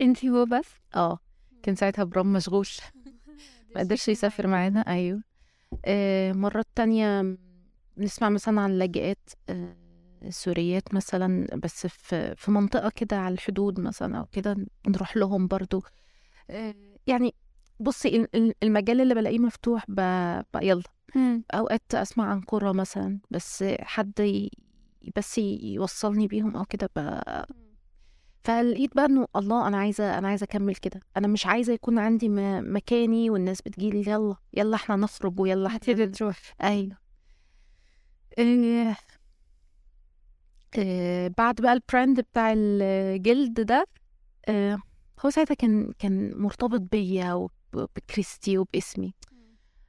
انت 0.00 0.24
هو 0.24 0.44
بس؟ 0.44 0.68
آه. 0.94 1.18
كان 1.62 1.74
ساعتها 1.74 2.04
برام 2.04 2.32
مشغول. 2.32 2.66
ما 3.74 3.80
قدرش 3.80 4.08
يسافر 4.08 4.46
معانا. 4.46 4.80
أيوه. 4.80 5.22
آه 5.84 6.32
مرات 6.32 6.66
تانية 6.74 7.36
نسمع 7.98 8.28
مثلا 8.28 8.60
عن 8.60 8.70
لاجئات 8.78 9.30
آه 9.48 9.76
سوريات 10.28 10.94
مثلا 10.94 11.46
بس 11.56 11.86
في 11.86 12.34
في 12.36 12.50
منطقة 12.50 12.90
كده 12.96 13.16
على 13.16 13.34
الحدود 13.34 13.80
مثلا 13.80 14.18
أو 14.18 14.26
كده 14.32 14.56
نروح 14.88 15.16
لهم 15.16 15.46
برضو. 15.46 15.82
آه 16.50 16.74
يعني 17.06 17.34
بصي 17.80 18.08
ال- 18.08 18.36
ال- 18.36 18.54
المجال 18.62 19.00
اللي 19.00 19.14
بلاقيه 19.14 19.38
مفتوح 19.38 19.84
ب... 19.88 19.94
ب... 20.54 20.62
يلا. 20.62 20.82
أوقات 21.54 21.94
أسمع 21.94 22.24
عن 22.30 22.40
كرة 22.40 22.72
مثلا 22.72 23.18
بس 23.30 23.64
حد. 23.80 24.48
بس 25.16 25.38
يوصلني 25.38 26.26
بيهم 26.28 26.56
أو 26.56 26.64
كده 26.64 26.90
ب... 26.96 27.20
فلقيت 28.44 28.96
بقى 28.96 29.04
إنه 29.04 29.26
الله 29.36 29.68
أنا 29.68 29.76
عايزة 29.76 30.18
أنا 30.18 30.28
عايزة 30.28 30.44
أكمل 30.44 30.74
كده. 30.76 31.00
أنا 31.16 31.26
مش 31.26 31.46
عايزة 31.46 31.72
يكون 31.72 31.98
عندي. 31.98 32.28
مكاني 32.60 33.30
والناس 33.30 33.62
بتجيلي 33.62 34.10
يلا 34.10 34.36
يلا 34.54 34.76
إحنا 34.76 34.96
نخرج 34.96 35.40
ويلا 35.40 35.66
إحنا 35.66 36.06
تروح. 36.06 36.36
أيوه. 36.62 36.96
إيه 38.38 38.96
إيه 40.78 41.28
بعد 41.38 41.54
بقى 41.54 41.72
البراند 41.72 42.20
بتاع 42.20 42.52
الجلد 42.56 43.60
ده 43.60 43.86
إيه 44.48 44.78
هو 45.26 45.30
ساعتها 45.30 45.54
كان 45.54 45.92
كان 45.98 46.38
مرتبط 46.38 46.80
بيا 46.80 47.48
وبكريستي 47.74 48.58
وباسمي. 48.58 49.14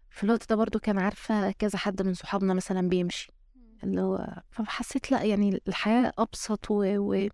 في 0.09 0.23
الوقت 0.23 0.49
ده 0.49 0.55
برضو 0.55 0.79
كان 0.79 0.99
عارفة 0.99 1.51
كذا 1.51 1.77
حد 1.77 2.01
من 2.01 2.13
صحابنا 2.13 2.53
مثلا 2.53 2.89
بيمشي. 2.89 3.31
اللي 3.83 4.01
هو 4.01 4.41
فحسيت 4.51 5.11
لأ 5.11 5.23
يعني 5.23 5.61
الحياة 5.67 6.13
أبسط 6.17 6.71
و... 6.71 6.83
و... 6.97 7.29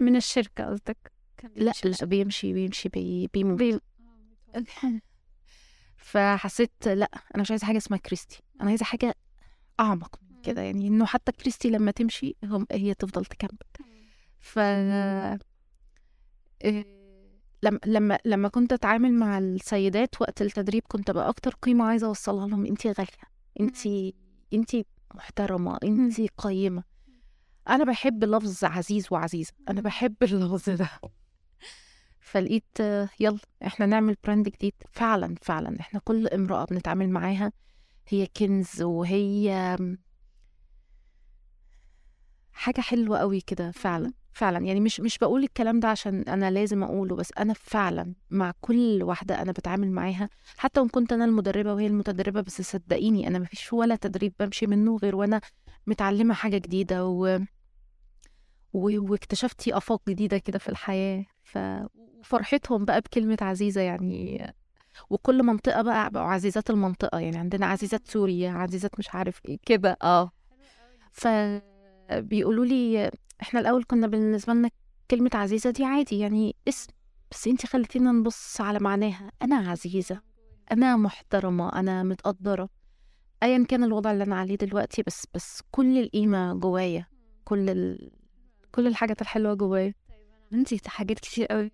من 0.00 0.16
الشركة 0.16 0.64
قصدك؟ 0.66 1.12
لأ 1.56 1.72
بيمشي 1.82 1.88
لأ 1.88 2.06
بيمشي 2.06 2.52
بيمشي 2.52 2.88
بي... 2.88 3.28
بيموت. 3.32 3.58
بي... 3.58 3.80
فحسيت 5.96 6.72
لأ 6.86 7.10
أنا 7.34 7.42
مش 7.42 7.50
عايزة 7.50 7.66
حاجة 7.66 7.76
اسمها 7.76 7.98
كريستي. 7.98 8.42
أنا 8.60 8.68
عايزة 8.68 8.84
حاجة 8.84 9.14
أعمق 9.80 10.20
من 10.30 10.42
كده 10.42 10.62
يعني 10.62 10.88
إنه 10.88 11.06
حتى 11.06 11.32
كريستي 11.32 11.70
لما 11.70 11.90
تمشي 11.90 12.36
هم 12.44 12.66
هي 12.72 12.94
تفضل 12.94 13.24
تكمل. 13.24 13.58
ف 14.40 14.58
لما 17.62 17.78
لما 17.86 18.18
لما 18.24 18.48
كنت 18.48 18.72
أتعامل 18.72 19.12
مع 19.12 19.38
السيدات 19.38 20.20
وقت 20.20 20.42
التدريب 20.42 20.82
كنت 20.88 21.10
بقى 21.10 21.28
أكتر 21.28 21.54
قيمة 21.62 21.84
عايزة 21.84 22.06
أوصلها 22.06 22.46
لهم. 22.48 22.66
انت 22.66 22.86
غالية. 22.86 23.34
انت 23.60 23.86
انت 24.52 24.76
محترمة 25.14 25.78
انت 25.84 26.20
قيمة. 26.20 26.84
أنا 27.68 27.84
بحب 27.84 28.24
لفظ 28.24 28.64
عزيز 28.64 29.06
وعزيزه 29.10 29.52
أنا 29.68 29.80
بحب 29.80 30.16
اللفظ 30.22 30.70
ده. 30.70 30.90
فلقيت 32.20 32.78
يلا 33.20 33.38
إحنا 33.66 33.86
نعمل 33.86 34.16
براند 34.24 34.48
جديد. 34.48 34.74
فعلا 34.90 35.34
فعلا 35.42 35.80
إحنا 35.80 36.00
كل 36.04 36.26
امرأة 36.26 36.64
بنتعامل 36.64 37.10
معاها. 37.10 37.52
هي 38.08 38.26
كنز 38.26 38.82
وهي 38.82 39.76
حاجة 42.52 42.80
حلوة 42.80 43.18
قوي 43.18 43.40
كده 43.40 43.70
فعلا. 43.70 44.12
فعلا 44.34 44.58
يعني 44.66 44.80
مش 44.80 45.00
مش 45.00 45.18
بقول 45.18 45.42
الكلام 45.42 45.80
ده 45.80 45.88
عشان 45.88 46.22
أنا 46.22 46.50
لازم 46.50 46.82
أقوله 46.82 47.16
بس 47.16 47.32
أنا 47.38 47.52
فعلا 47.54 48.14
مع 48.30 48.52
كل 48.60 49.02
واحدة 49.02 49.42
أنا 49.42 49.52
بتعامل 49.52 49.90
معاها 49.90 50.28
حتى 50.56 50.80
وإن 50.80 50.88
كنت 50.88 51.12
أنا 51.12 51.24
المدربة 51.24 51.74
وهي 51.74 51.86
المتدربة 51.86 52.40
بس 52.40 52.62
صدقيني 52.62 53.26
أنا 53.26 53.38
مفيش 53.38 53.72
ولا 53.72 53.96
تدريب 53.96 54.32
بمشي 54.40 54.66
منه 54.66 54.96
غير 54.96 55.16
وأنا 55.16 55.40
متعلمة 55.86 56.34
حاجة 56.34 56.58
جديدة 56.58 57.06
و... 57.06 57.38
و... 58.72 59.10
واكتشفتي 59.10 59.76
آفاق 59.76 60.02
جديدة 60.08 60.38
كده 60.38 60.58
في 60.58 60.68
الحياة. 60.68 61.24
ف 61.42 61.58
وفرحتهم 62.20 62.84
بقى 62.84 63.00
بكلمة 63.00 63.36
عزيزة 63.40 63.80
يعني 63.80 64.52
وكل 65.10 65.42
منطقة 65.42 65.82
بقى 65.82 66.10
بقوا 66.10 66.26
عزيزات 66.26 66.70
المنطقة 66.70 67.18
يعني 67.18 67.36
عندنا 67.36 67.66
عزيزات 67.66 68.08
سوريا 68.08 68.50
عزيزات 68.50 68.98
مش 68.98 69.14
عارف 69.14 69.40
إيه 69.48 69.58
كده 69.66 69.96
آه. 70.02 70.30
فبيقولوا 71.12 72.64
لي 72.64 73.10
إحنا 73.42 73.60
الأول 73.60 73.84
كنا 73.84 74.06
بالنسبة 74.06 74.52
لنا 74.52 74.70
كلمة 75.10 75.30
عزيزة 75.34 75.70
دي 75.70 75.84
عادي 75.84 76.18
يعني 76.18 76.56
اسم 76.68 76.92
بس 77.30 77.46
انت 77.48 77.66
خليتينا 77.66 78.12
نبص 78.12 78.60
على 78.60 78.78
معناها. 78.78 79.30
أنا 79.42 79.56
عزيزة 79.56 80.20
أنا 80.72 80.96
محترمة 80.96 81.72
أنا 81.72 82.02
متقدرة. 82.02 82.68
ايا 83.42 83.64
كان 83.64 83.84
الوضع 83.84 84.12
اللي 84.12 84.24
أنا 84.24 84.36
عليه 84.36 84.54
دلوقتي 84.56 85.02
بس 85.06 85.26
بس 85.34 85.62
كل 85.70 85.98
القيمة 85.98 86.54
جوايا 86.54 87.06
كل 87.44 87.70
ال... 87.70 88.10
كل 88.74 88.86
الحاجات 88.86 89.22
الحلوة 89.22 89.54
جوايا. 89.54 89.94
انتي 90.52 90.80
حاجات 90.86 91.18
كتير 91.20 91.46
قوي 91.46 91.70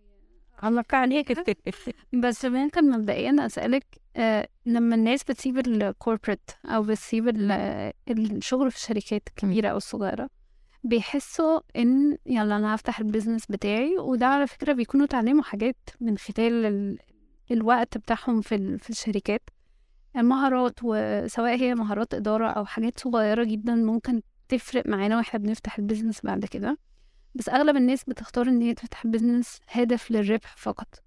علق 0.62 0.94
عليك 0.94 1.32
بس 2.22 2.44
ممكن 2.44 2.90
مبدئيا 2.90 3.46
أسألك 3.46 3.86
آه 4.16 4.48
لما 4.66 4.94
الناس 4.94 5.24
بتسيب 5.24 5.58
الكوربريت 5.58 6.50
أو 6.64 6.82
بتسيب 6.82 7.28
ال- 7.28 7.92
الشغل 8.10 8.70
في 8.70 8.76
الشركات 8.76 9.22
الكبيره 9.28 9.68
أو 9.68 9.76
الصغيره 9.76 10.30
بيحسوا 10.84 11.60
إن 11.76 12.18
يلا 12.26 12.56
أنا 12.56 12.74
هفتح 12.74 13.00
ال 13.00 13.05
business 13.05 13.46
بتاعي 13.46 13.98
وده 13.98 14.26
على 14.26 14.46
فكرة 14.46 14.72
بيكونوا 14.72 15.06
اتعلموا 15.06 15.42
حاجات 15.42 15.76
من 16.00 16.18
خلال 16.18 16.66
ال... 16.66 16.98
الوقت 17.50 17.98
بتاعهم 17.98 18.40
في 18.40 18.54
ال... 18.54 18.78
في 18.78 18.90
الشركات. 18.90 19.50
مهارات 20.14 20.78
وسواء 20.82 21.56
هي 21.56 21.74
مهارات 21.74 22.14
إدارة 22.14 22.46
أو 22.48 22.64
حاجات 22.64 23.00
صغيرة 23.00 23.44
جدا 23.44 23.74
ممكن 23.74 24.22
تفرق 24.48 24.86
معانا 24.86 25.16
وإحنا 25.16 25.40
بنفتح 25.40 25.78
ال 25.78 25.83
business 25.83 26.20
بعد 26.24 26.44
كده. 26.44 26.78
بس 27.34 27.48
أغلب 27.48 27.76
الناس 27.76 28.04
بتختار 28.04 28.48
إن 28.48 28.62
هي 28.62 28.74
تفتح 28.74 29.06
business 29.06 29.58
هدف 29.68 30.10
للربح 30.10 30.56
فقط. 30.56 31.02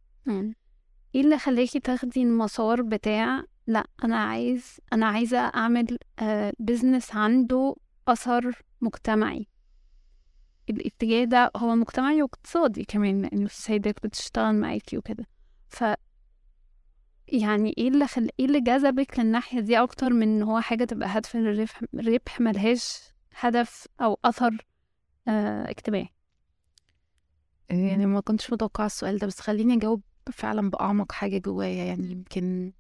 إيه 1.16 1.22
اللي 1.22 1.38
خلاكي 1.38 1.80
تاخدي 1.80 2.24
المسار 2.24 2.82
بتاع 2.82 3.44
لأ 3.68 3.88
أنا 4.04 4.18
عايز 4.18 4.78
أنا 4.94 5.06
عايزة 5.06 5.38
أعمل 5.38 5.98
آه 6.20 6.54
business 6.60 7.16
عنده 7.16 7.76
أثر 8.08 8.62
مجتمعي؟ 8.82 9.48
الاتجاه 10.70 11.24
ده 11.24 11.52
هو 11.56 11.76
مجتمعي 11.76 12.22
واقتصادي 12.22 12.84
كمان 12.86 13.22
لأن 13.22 13.46
السيدات 13.46 13.96
بتشتغل 14.06 14.56
معاكي 14.56 14.98
وكده. 14.98 15.26
ف 15.70 15.84
يعني 17.28 17.74
إيه 17.78 17.88
اللي 17.88 18.08
خل... 18.08 18.30
إيه 18.40 18.46
اللي 18.46 18.62
جذبك 18.62 19.20
للناحية 19.20 19.60
دي 19.60 19.78
أكتر 19.78 20.14
من 20.14 20.24
إن 20.24 20.44
هو 20.44 20.60
حاجة 20.62 20.84
تبقى 20.84 21.08
هدف 21.18 21.36
للربح 21.36 21.82
ربح 21.96 22.42
ملهاش 22.42 23.00
هدف 23.36 23.88
أو 24.02 24.20
أثر 24.26 24.66
آه 25.28 25.70
اجتماعي؟ 25.70 26.10
يعني 27.70 28.06
ما 28.06 28.20
كنتش 28.20 28.54
متوقعة 28.54 28.86
السؤال 28.86 29.18
ده 29.18 29.28
بس 29.28 29.40
خليني 29.40 29.74
أجاوب 29.74 30.02
فعلا 30.32 30.70
بأعمق 30.70 31.12
حاجة 31.12 31.38
جوايا. 31.38 31.84
يعني 31.84 32.12
يمكن 32.12 32.74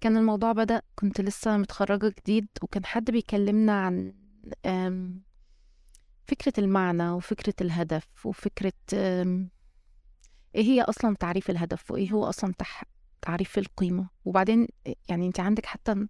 كان 0.00 0.16
الموضوع 0.16 0.52
بدأ 0.52 0.82
كنت 0.94 1.20
لسه 1.20 1.56
متخرجة 1.56 2.14
جديد 2.20 2.48
وكان 2.62 2.84
حد 2.84 3.10
بيكلمنا 3.10 3.80
عن 3.80 4.14
فكرة 6.28 6.52
المعنى 6.58 7.10
وفكرة 7.10 7.54
الهدف 7.60 8.26
وفكرة 8.26 8.72
إيه 10.54 10.62
هي 10.64 10.82
أصلا 10.82 11.16
تعريف 11.16 11.50
الهدف 11.50 11.90
وإيه 11.90 12.10
هو 12.10 12.24
أصلا 12.24 12.52
تح... 12.58 12.84
تعريف 13.22 13.58
القيمة؟ 13.58 14.08
وبعدين 14.24 14.68
يعني 15.08 15.26
انت 15.26 15.40
عندك 15.40 15.66
حتى 15.66 16.06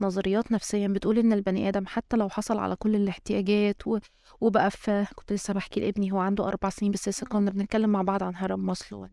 نظريات 0.00 0.52
نفسيا 0.52 0.88
بتقول 0.88 1.18
إن 1.18 1.32
البني 1.32 1.68
آدم 1.68 1.86
حتى 1.86 2.16
لو 2.16 2.28
حصل 2.28 2.58
على 2.58 2.76
كل 2.76 2.96
الاحتياجات 2.96 3.86
و... 3.86 3.98
وبقى 4.40 4.70
في 4.70 5.06
كنت 5.14 5.32
لسه 5.32 5.54
بحكي 5.54 5.80
لابني 5.80 6.12
هو 6.12 6.18
عنده 6.18 6.48
أربع 6.48 6.68
سنين 6.68 6.92
بس 6.92 7.08
لسه 7.08 7.26
كنا 7.26 7.50
بنتكلم 7.50 7.90
مع 7.90 8.02
بعض 8.02 8.22
عن 8.22 8.36
هرم 8.36 8.66
ماسلو 8.66 9.04
إنه 9.04 9.12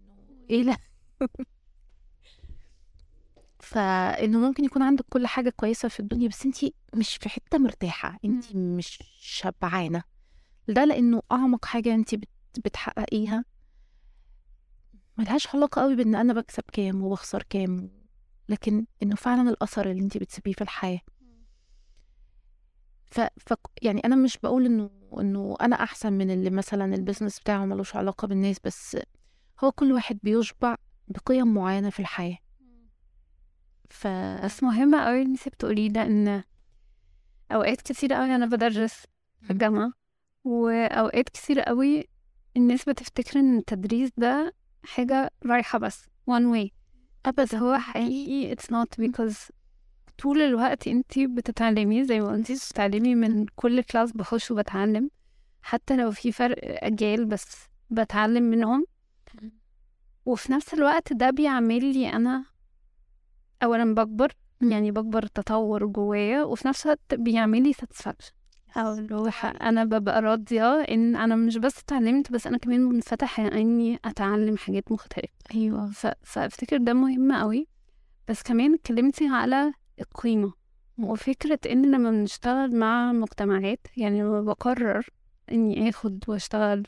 إيه 0.49 0.63
لا 0.63 0.77
فانه 3.59 4.39
ممكن 4.39 4.65
يكون 4.65 4.81
عندك 4.81 5.05
كل 5.09 5.27
حاجة 5.27 5.49
كويسة 5.49 5.89
في 5.89 5.99
الدنيا 5.99 6.27
بس 6.27 6.45
انت 6.45 6.57
مش 6.93 7.15
في 7.17 7.29
حتة 7.29 7.57
مرتاحة 7.57 8.19
انت 8.25 8.55
مش 8.55 9.03
شبعانة. 9.19 10.16
ده 10.67 10.86
لأنه 10.86 11.21
أعمق 11.31 11.65
حاجة 11.65 11.95
انت 11.95 12.15
بت... 12.15 12.29
بتحققيها. 12.65 13.45
ملهاش 15.17 15.55
علاقة 15.55 15.81
قوي 15.81 15.95
بإن 15.95 16.15
أنا 16.15 16.33
بكسب 16.33 16.63
كام 16.74 17.03
وبخسر 17.03 17.43
كام 17.50 17.91
لكن 18.50 18.86
إنه 19.03 19.15
فعلا 19.15 19.50
الأثر 19.50 19.91
اللي 19.91 20.01
انت 20.03 20.17
بتسيبيه 20.17 20.53
في 20.53 20.62
الحياة. 20.62 21.00
ف... 23.12 23.19
ف 23.19 23.53
يعني 23.81 24.01
أنا 24.05 24.15
مش 24.15 24.38
بقول 24.43 24.65
إنه 24.65 24.89
إنه 25.19 25.55
أنا 25.62 25.75
أحسن 25.83 26.13
من 26.13 26.31
اللي 26.31 26.50
مثلا 26.50 26.95
البيزنس 26.95 27.39
بتاعه 27.39 27.65
ملوش 27.65 27.95
علاقة 27.95 28.27
بالناس 28.27 28.57
بس 28.63 28.97
هو 29.63 29.71
كل 29.71 29.91
واحد 29.91 30.19
بيشبع 30.24 30.75
بقيم 31.07 31.53
معينة 31.53 31.89
في 31.89 32.00
الحياة. 32.00 32.38
ف 33.89 34.07
بس 34.45 34.63
مهمة 34.63 35.05
قوي 35.05 35.21
انت 35.21 35.47
بتقوليه 35.50 35.89
ده 35.89 36.01
إن 36.01 36.43
أوقات 37.51 37.81
كتير 37.81 38.13
قوي 38.13 38.36
أنا 38.36 38.45
بدرس 38.45 39.03
في 39.41 39.51
الجامعة. 39.51 39.91
وأوقات 40.47 41.29
كتير 41.29 41.59
قوي 41.59 42.07
الناس 42.57 42.89
بتفتكر 42.89 43.39
إن 43.39 43.57
التدريس 43.57 44.11
ده 44.17 44.53
حاجة 44.83 45.31
رايحة 45.45 45.79
بس 45.79 46.05
one 46.31 46.55
way. 46.55 46.69
ابدا. 47.25 47.57
هو 47.57 47.77
حقيقي 47.77 48.55
it's 48.55 48.65
not 48.65 49.05
because 49.05 49.51
طول 50.17 50.41
الوقت 50.41 50.87
انت 50.87 51.19
بتتعلمي 51.19 52.03
زي 52.05 52.19
ما 52.19 52.27
قلتي 52.31 52.53
بتتعلمي 52.53 53.15
من 53.15 53.45
كل 53.55 53.81
كلاس 53.81 54.11
بخش 54.11 54.51
وبتعلم. 54.51 55.09
حتى 55.61 55.97
لو 55.97 56.11
في 56.11 56.31
فرق 56.31 56.57
أجيال 56.63 57.25
بس 57.25 57.55
بتعلم 57.89 58.43
منهم. 58.43 58.85
وفي 60.25 60.51
نفس 60.51 60.73
الوقت 60.73 61.13
ده 61.13 61.29
بيعمل 61.29 61.93
لي 61.93 62.09
أنا 62.13 62.45
اولا 63.63 63.93
بكبر 63.95 64.31
يعني 64.61 64.91
بكبر 64.91 65.25
تطور 65.25 65.85
جوايا 65.85 66.43
وفي 66.43 66.67
نفس 66.67 66.85
الوقت 66.85 67.13
بيعمل 67.13 67.63
لي 67.63 67.73
satisfaction. 67.73 68.37
هو 69.12 69.29
ح- 69.29 69.62
أنا 69.63 69.84
ببقى 69.84 70.22
راضية 70.22 70.81
إن 70.81 71.15
أنا 71.15 71.36
مش 71.36 71.57
بس 71.57 71.79
اتعلمت 71.79 72.31
بس 72.31 72.48
أنا 72.48 72.57
كمان 72.57 72.79
منفتحة 72.81 73.48
إني 73.48 74.00
أتعلم 74.05 74.57
حاجات 74.57 74.91
مختلفة. 74.91 75.29
أيوه. 75.55 75.91
ف... 75.91 76.07
فأفتكر 76.24 76.77
ده 76.77 76.93
مهم 76.93 77.31
قوي 77.31 77.67
بس 78.27 78.43
كمان 78.43 78.74
اتكلمتي 78.74 79.27
على 79.27 79.74
القيمة. 80.00 80.53
وفكرة 81.00 81.60
إن 81.72 81.91
لما 81.91 82.12
بنشتغل 82.12 82.75
مع 82.75 83.12
مجتمعات 83.12 83.88
يعني 83.98 84.22
لما 84.22 84.41
بقرر 84.41 85.07
إني 85.51 85.89
آخد 85.89 86.24
وأشتغل 86.27 86.84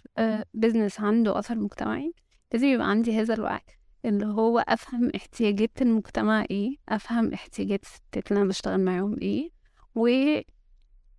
بزنس 0.53 0.99
عنده 0.99 1.39
أثر 1.39 1.55
مجتمعي 1.55 2.13
لازم 2.53 2.67
يبقى 2.67 2.89
عندي 2.89 3.21
هذا 3.21 3.33
الوعي. 3.33 3.59
اللي 4.05 4.25
هو 4.25 4.59
أفهم 4.59 5.11
احتياجات 5.15 5.81
المجتمع 5.81 6.45
إيه 6.51 6.75
أفهم 6.89 7.33
احتياجات 7.33 7.83
الستات 7.83 8.31
اللي 8.31 8.41
أنا 8.41 8.49
بشتغل 8.49 8.79
معاهم 8.79 9.17
إيه 9.21 9.49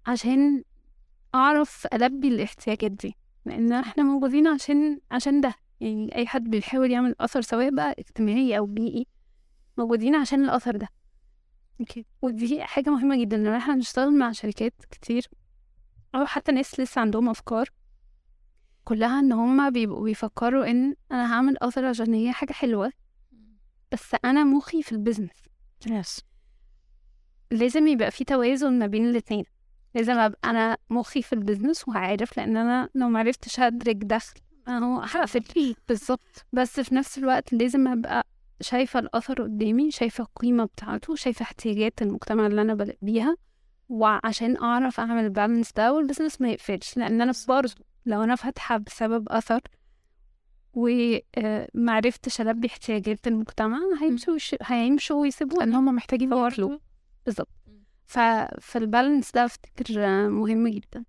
وعشان 0.08 0.64
أعرف 1.34 1.86
ألبي 1.92 2.28
الاحتياجات 2.28 2.90
دي 2.90 3.14
لأن 3.44 3.72
إحنا 3.72 4.02
موجودين 4.02 4.46
عشان 4.46 5.00
عشان 5.10 5.40
ده. 5.40 5.54
يعني 5.80 6.14
أي 6.16 6.26
حد 6.26 6.44
بيحاول 6.44 6.90
يعمل 6.90 7.14
أثر 7.20 7.40
سواء 7.40 7.74
بقى 7.74 7.94
اجتماعي 7.98 8.58
أو 8.58 8.66
بيئي 8.66 9.06
موجودين 9.78 10.14
عشان 10.14 10.44
الأثر 10.44 10.76
ده. 10.76 10.88
أكيد. 11.80 12.04
ودي 12.22 12.64
حاجة 12.64 12.90
مهمة 12.90 13.20
جدا 13.20 13.36
لما 13.36 13.56
إحنا 13.56 13.74
نشتغل 13.74 14.18
مع 14.18 14.32
شركات 14.32 14.74
كتير 14.90 15.28
أو 16.14 16.26
حتى 16.26 16.52
ناس 16.52 16.80
لسه 16.80 17.00
عندهم 17.00 17.28
أفكار 17.28 17.68
كلها 18.84 19.20
إن 19.20 19.32
هما 19.32 19.68
بيبقوا 19.68 20.04
بيفكروا 20.04 20.70
إن 20.70 20.94
أنا 21.12 21.34
هعمل 21.34 21.56
أثر 21.62 21.84
عشان 21.84 22.14
هي 22.14 22.32
حاجة 22.32 22.52
حلوة. 22.52 22.92
بس 23.92 24.16
أنا 24.24 24.44
مخي 24.44 24.82
في 24.82 24.92
ال 24.92 24.97
business 24.97 25.30
لازم 27.50 27.86
يبقى 27.86 28.10
في 28.10 28.24
توازن 28.24 28.78
ما 28.78 28.86
بين 28.86 29.08
الاتنين. 29.10 29.44
لازم 29.94 30.18
أبقى 30.18 30.50
أنا 30.50 30.76
مخي 30.90 31.22
في 31.22 31.32
ال 31.32 31.39
business 31.39 31.88
وعارف 31.88 32.36
لأن 32.36 32.56
أنا 32.56 32.88
لو 32.94 33.08
معرفتش 33.08 33.60
هدر 33.60 33.96
دخل 33.96 34.40
أهو 34.68 35.00
هقفل. 35.00 35.42
فيه 35.42 35.74
بالظبط. 35.88 36.46
بس 36.52 36.80
في 36.80 36.94
نفس 36.94 37.18
الوقت 37.18 37.52
لازم 37.52 37.88
أبقى 37.88 38.26
شايفة 38.60 38.98
الأثر 39.00 39.42
قدامي 39.42 39.90
شايفة 39.90 40.24
القيمة 40.24 40.64
بتاعته 40.64 41.14
شايفة 41.14 41.42
احتياجات 41.42 42.02
المجتمع 42.02 42.46
اللي 42.46 42.62
أنا 42.62 42.74
بلاقي 42.74 42.98
بيها 43.02 43.36
وعشان 43.88 44.56
أعرف 44.56 45.00
أعمل 45.00 45.24
ال 45.24 45.30
balance 45.30 45.72
ده 45.72 45.92
وال 45.92 46.02
business 46.02 46.40
ما 46.40 46.50
يقفلش. 46.50 46.96
لأن 46.96 47.20
أنا 47.20 47.32
برضه 47.48 47.74
لو 48.06 48.22
أنا 48.22 48.34
فاتحة 48.36 48.76
بسبب 48.76 49.28
أثر 49.28 49.60
ومعرفتش 50.74 52.40
ألبي 52.40 52.66
احتياجات 52.68 53.26
المجتمع 53.26 53.78
هيمشوا 54.00 54.38
هيمشوا 54.62 55.20
ويسيبوها 55.20 55.66
لأن 55.66 55.74
هم 55.74 55.94
محتاجين 55.94 56.32
ياكلوا 56.32 56.78
بالظبط. 57.26 57.48
فال 58.60 58.76
balance 58.76 59.32
ده 59.32 59.44
افتكر 59.44 60.00
مهم 60.28 60.68
جدا. 60.68 61.04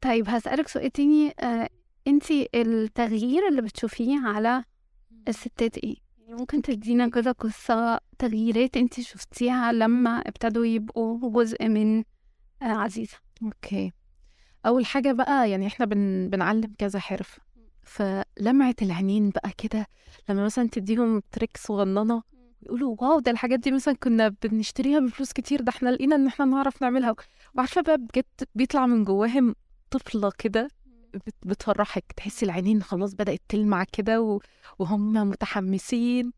طيب 0.00 0.28
هسألك 0.28 0.68
سؤال 0.68 0.90
تاني 0.90 1.34
آه، 1.40 1.68
انتي 2.06 2.48
التغيير 2.54 3.48
اللي 3.48 3.62
بتشوفيه 3.62 4.18
على 4.24 4.64
الستات 5.28 5.78
إيه؟ 5.78 5.96
يعني 6.18 6.34
ممكن 6.40 6.62
تدينا 6.62 7.08
كده 7.08 7.32
قصة 7.32 8.00
تغييرات 8.18 8.76
انتي 8.76 9.02
شفتيها 9.02 9.72
لما 9.72 10.10
ابتدوا 10.10 10.66
يبقوا 10.66 11.30
جزء 11.32 11.68
من 11.68 11.98
آه، 11.98 12.04
عزيزة؟ 12.64 13.16
okay. 13.42 13.92
أول 14.66 14.86
حاجة 14.86 15.12
بقى 15.12 15.50
يعني 15.50 15.66
إحنا 15.66 15.86
بن... 15.86 16.28
بنعلم 16.30 16.74
كذا 16.78 16.98
حرفه 16.98 17.42
فلمعة 17.82 18.74
العينين 18.82 19.30
بقى 19.30 19.50
كده 19.58 19.86
لما 20.28 20.44
مثلا 20.44 20.68
تديهم 20.68 21.22
trick 21.32 21.56
صغننة 21.56 22.22
يقولوا 22.62 22.96
wow 23.00 23.20
ده 23.20 23.30
الحاجات 23.30 23.58
دي 23.58 23.70
مثلا 23.70 23.94
كنا 23.94 24.28
بنشتريها 24.42 25.00
بفلوس 25.00 25.32
كتير 25.32 25.60
ده 25.60 25.70
إحنا 25.70 25.88
لقينا 25.88 26.16
إن 26.16 26.26
إحنا 26.26 26.44
نعرف 26.44 26.82
نعملها. 26.82 27.14
وعارفة 27.54 27.80
بقى 27.82 27.98
بجد 27.98 28.24
بيطلع 28.54 28.86
من 28.86 29.04
جواهم 29.04 29.54
طفلة 29.90 30.32
كده 30.38 30.68
بت- 31.14 31.34
بتفرحك 31.46 32.04
تحسي 32.16 32.44
العينين 32.46 32.82
خلاص 32.82 33.14
بدأت 33.14 33.40
تلمع 33.48 33.84
كده. 33.92 34.38
وهم 34.78 35.12
متحمسين. 35.12 36.32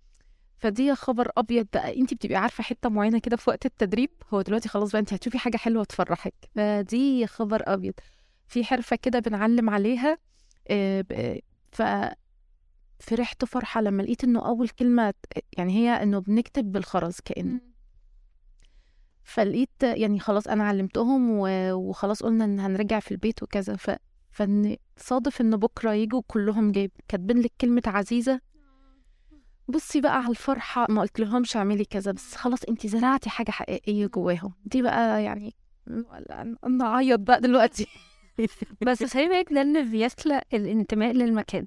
فدي 0.59 0.95
خبر 0.95 1.31
أبيض 1.37 1.67
بقى 1.75 1.97
انت 2.01 2.15
بتبقي 2.15 2.37
عارفة 2.37 2.65
حتة 2.65 2.89
معينة 2.89 3.19
كده 3.19 3.37
في 3.37 3.51
وقت 3.51 3.67
التدريب 3.67 4.11
هو 4.35 4.43
دلوقتي 4.43 4.69
خلاص 4.69 4.91
بقى 4.93 5.01
انت 5.01 5.13
هتشوفي 5.13 5.39
حاجة 5.39 5.57
حلوة 5.57 5.85
تفرحك. 5.85 6.35
فدي 6.55 7.27
خبر 7.27 7.63
أبيض. 7.67 7.95
في 8.49 8.65
حرفة 8.65 8.97
كده 8.97 9.19
بنعلم 9.19 9.71
عليها 9.71 10.19
آه، 10.69 11.05
ف 11.73 11.83
فرحت 13.05 13.45
فرحة 13.45 13.81
لما 13.81 14.03
لقيت 14.03 14.25
إنه 14.25 14.47
أول 14.47 14.69
كلمة 14.69 15.11
ت- 15.11 15.17
يعني 15.59 15.73
هي 15.73 16.03
إنه 16.03 16.19
بنكتب 16.19 16.73
بالخرز 16.73 17.17
كأن 17.25 17.61
فلقيت 19.25 19.83
يعني 19.83 20.21
خلاص 20.21 20.47
أنا 20.49 20.65
علمتهم 20.65 21.31
وخلاص 21.73 22.23
قلنا 22.23 22.45
إن 22.45 22.61
هنرجع 22.61 23.01
في 23.01 23.11
البيت 23.11 23.43
وكذا. 23.43 23.77
ف 23.77 23.91
فإن 24.31 24.77
صادف 24.97 25.41
إن 25.41 25.57
بكرة 25.57 25.93
يجوا 25.93 26.23
كلهم 26.27 26.73
جايب 26.73 26.91
كاتبين 27.09 27.39
لك 27.41 27.53
كلمة 27.61 27.83
عزيزة. 27.87 28.41
بصي 29.69 30.01
بقى 30.01 30.19
على 30.19 30.29
الفرحة 30.31 30.87
ما 30.91 31.01
قلت 31.01 31.21
لهمش 31.21 31.57
اعملي 31.57 31.85
كذا 31.85 32.13
بس 32.13 32.35
خلاص 32.37 32.65
انت 32.65 32.87
زرعتي 32.87 33.31
حاجة 33.31 33.51
حقيقية 33.51 34.07
جواهم. 34.07 34.53
دي 34.65 34.83
بقى 34.83 35.23
يعني 35.25 35.55
أنا 36.65 36.85
اعيط 36.85 37.21
بقى 37.21 37.41
دلوقتي. 37.41 37.87
بس 38.87 39.05
خلي 39.05 39.29
بالك 39.29 39.53
ده 39.53 39.63
اللي 39.63 39.83
بيخلق 39.83 40.43
الانتماء 40.55 41.13
للمكان. 41.13 41.67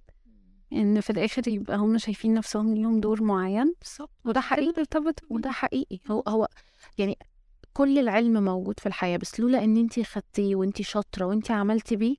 إن 0.73 1.01
في 1.01 1.09
الآخر 1.09 1.47
يبقى 1.47 1.77
هم 1.77 1.97
شايفين 1.97 2.33
نفسهم 2.33 2.73
ليهم 2.73 2.99
دور 2.99 3.23
معين. 3.23 3.73
بالظبط 3.81 4.11
وده 4.25 4.41
حقيقي. 4.41 4.79
ارتبط 4.79 5.19
وده 5.29 5.51
حقيقي. 5.51 5.99
هو 6.11 6.23
هو 6.27 6.47
يعني 6.97 7.17
كل 7.73 7.99
العلم 7.99 8.43
موجود 8.45 8.79
في 8.79 8.85
الحياة 8.85 9.17
بس 9.17 9.39
لولا 9.39 9.63
إن 9.63 9.77
انتي 9.77 10.03
خدتيه 10.03 10.55
وانتي 10.55 10.83
شاطرة 10.83 11.25
وانتي 11.25 11.53
عملتي 11.53 11.95
بيه 11.95 12.15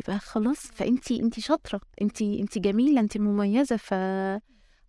يبقى 0.00 0.18
خلاص. 0.18 0.56
فانتي 0.58 1.20
انتي 1.22 1.40
شاطرة. 1.40 1.80
انتي 2.02 2.40
انتي 2.40 2.60
جميلة. 2.60 3.00
انتي 3.00 3.18
مميزة. 3.18 3.76
ف 3.76 3.94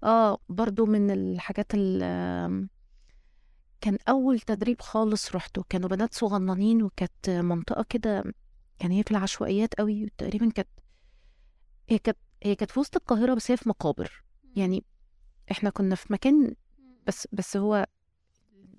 آه 0.04 0.38
برضو 0.50 0.86
من 0.86 1.12
الحاجات 1.12 1.68
ال 1.74 2.70
كان 3.82 3.98
أول 4.10 4.40
تدريب 4.40 4.82
خالص 4.82 5.32
روحته 5.32 5.64
كانوا 5.70 5.90
بنات 5.90 6.14
صغننين 6.14 6.84
وكانت 6.84 7.30
منطقة 7.30 7.86
كده 7.90 8.24
كان 8.80 8.92
هي 8.92 9.04
في 9.04 9.12
العشوائيات 9.12 9.74
قوي 9.76 10.10
تقريبا 10.18 10.50
كانت 10.50 10.68
هي 11.90 11.98
كانت 11.98 12.18
هي 12.44 12.56
كانت 12.56 12.72
في 12.72 12.80
وسط 12.80 12.96
القاهرة 12.96 13.34
بس 13.34 13.52
هي 13.52 13.58
في 13.58 13.70
مقابر. 13.70 14.24
يعني 14.56 14.84
إحنا 15.52 15.70
كنا 15.70 15.96
في 15.96 16.14
مكان 16.14 16.56
بس 17.08 17.28
بس 17.32 17.58
هو 17.58 17.86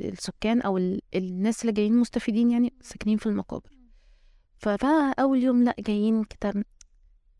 السكان 0.00 0.60
أو 0.60 0.78
ال... 0.78 1.00
الناس 1.14 1.60
اللي 1.62 1.72
جايين 1.72 1.96
مستفيدين 1.96 2.50
يعني 2.50 2.72
ساكنين 2.80 3.18
في 3.18 3.26
المقابر. 3.26 3.70
فبقى 4.56 5.14
أول 5.18 5.42
يوم 5.42 5.64
لأ 5.64 5.74
جايين 5.78 6.24
كده 6.24 6.64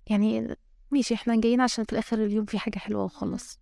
يعني 0.06 0.56
ماشي 0.90 1.14
إحنا 1.14 1.40
جايين 1.40 1.61
عشان 1.61 1.85
في 1.85 1.92
الآخر 1.92 2.24
اليوم 2.24 2.44
في 2.44 2.58
حاجة 2.58 2.78
حلوة 2.78 3.04
وخلاص. 3.04 3.58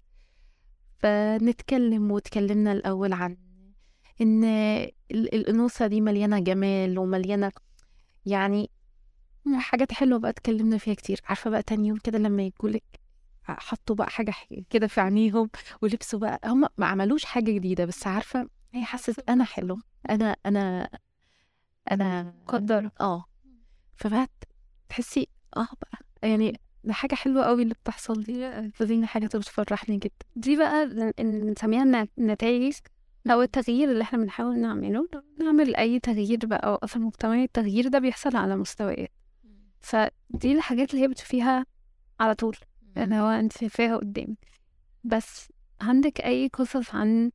فنتكلم 0.99 2.11
واتكلمنا 2.11 2.73
الأول 2.73 3.13
عن 3.13 3.37
إن 4.21 4.45
ال- 4.45 5.35
الأنوثة 5.35 5.87
دي 5.87 6.01
مليانة 6.01 6.39
جمال 6.39 6.99
ومليانة 6.99 7.53
يعني 8.27 8.71
حاجات 9.59 9.93
حلوة 9.93 10.19
بقى 10.19 10.31
اتكلمنا 10.31 10.79
فيها 10.79 10.95
كتير. 10.95 11.21
عارفة 11.25 11.51
بقى 11.51 11.63
تاني 11.63 11.89
يوم 11.89 11.99
كده 11.99 12.19
لما 12.19 12.43
يقولك 12.43 12.85
حطوا 13.45 13.97
بقى 13.97 14.11
حاجة 14.11 14.31
ح- 14.31 14.47
كده 14.71 14.87
في 14.87 15.01
عينيهم 15.01 15.51
ولبسوا 15.83 16.19
بقى 16.19 16.41
هم 16.45 16.67
ما 16.79 16.87
عملوش 16.87 17.25
حاجة 17.25 17.51
جديدة 17.53 17.85
بس 17.85 18.07
عارفة 18.07 18.49
هي 18.73 18.85
حست 18.85 19.25
أنا 19.29 19.45
حلو 19.45 19.79
أنا 20.11 20.37
أنا 20.47 20.91
أنا 21.91 22.35
مقدرة. 22.43 22.93
آه. 23.01 23.25
فبقى 23.97 24.27
تحسي 24.89 25.29
آه 25.57 25.69
بقى. 25.83 26.29
يعني 26.31 26.61
ده 26.85 26.93
حاجة 26.93 27.15
حلوة 27.15 27.45
قوي 27.45 27.63
اللي 27.63 27.75
بتحصل 27.75 28.23
دي. 28.23 28.71
فدي 28.73 29.07
حاجة 29.07 29.27
بتفرحني 29.27 29.97
جدا. 29.97 30.13
دي 30.37 30.57
بقى 30.57 30.89
بنسميها 31.19 31.83
النت- 31.83 32.19
النتائج 32.19 32.73
أو 33.31 33.43
التغيير 33.43 33.91
اللي 33.91 34.03
إحنا 34.03 34.19
بنحاول 34.19 34.59
نعمله. 34.59 35.09
نعمل 35.41 35.77
أي 35.77 35.99
تغيير 36.01 36.39
بقى 36.47 36.67
أو 36.67 36.75
أثر 36.75 37.01
مجتمعي 37.01 37.45
التغيير 37.45 37.89
ده 37.89 37.99
بيحصل 37.99 38.37
على 38.37 38.57
مستويات. 38.57 39.11
فدي 39.81 40.53
الحاجات 40.53 40.91
اللي 40.91 41.03
هي 41.05 41.09
بتشوفيها 41.09 41.67
على 42.21 42.35
طول 42.35 42.57
اللي 42.97 43.15
هو 43.15 43.29
انت 43.29 43.53
شايفاها 43.59 43.97
قدامك. 43.97 44.39
بس 45.05 45.53
عندك 45.81 46.21
أي 46.21 46.49
قصص 46.49 46.95
عن 46.95 47.31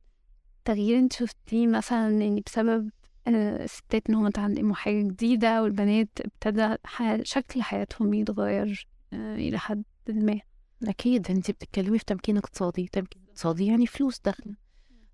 تغيير 0.64 0.98
انت 0.98 1.12
شفتيه 1.12 1.66
مثلا 1.66 2.10
يعني 2.10 2.42
بسبب 2.46 2.90
آه، 3.28 3.64
الستات 3.64 4.08
إن 4.10 4.14
هم 4.14 4.26
اتعلموا 4.26 4.74
حاجة 4.74 5.02
جديدة 5.02 5.62
والبنات 5.62 6.08
ابتدى 6.20 6.74
شكل 7.22 7.62
حياتهم 7.62 8.14
يتغير 8.14 8.88
آه، 9.12 9.34
إلى 9.36 9.58
حد 9.58 9.84
ما؟ 10.08 10.40
أكيد 10.82 11.30
أنت 11.30 11.50
بتتكلمي 11.50 11.98
في 11.98 12.04
تمكين 12.04 12.36
اقتصادي 12.36 12.88
تمكين 12.92 13.22
اقتصادي 13.28 13.66
يعني 13.66 13.86
فلوس 13.86 14.20
داخلة. 14.20 14.54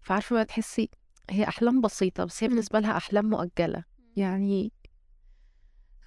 فعارفة 0.01 0.35
بقى 0.35 0.45
تحسي 0.45 0.91
هي 1.31 1.45
أحلام 1.49 1.81
بسيطة 1.81 2.25
بس 2.25 2.43
هي 2.45 2.49
مم. 2.49 2.55
بالنسبة 2.55 2.81
لها 2.81 2.97
أحلام 2.97 3.31
مؤجلة. 3.31 3.85
يعني 4.17 4.73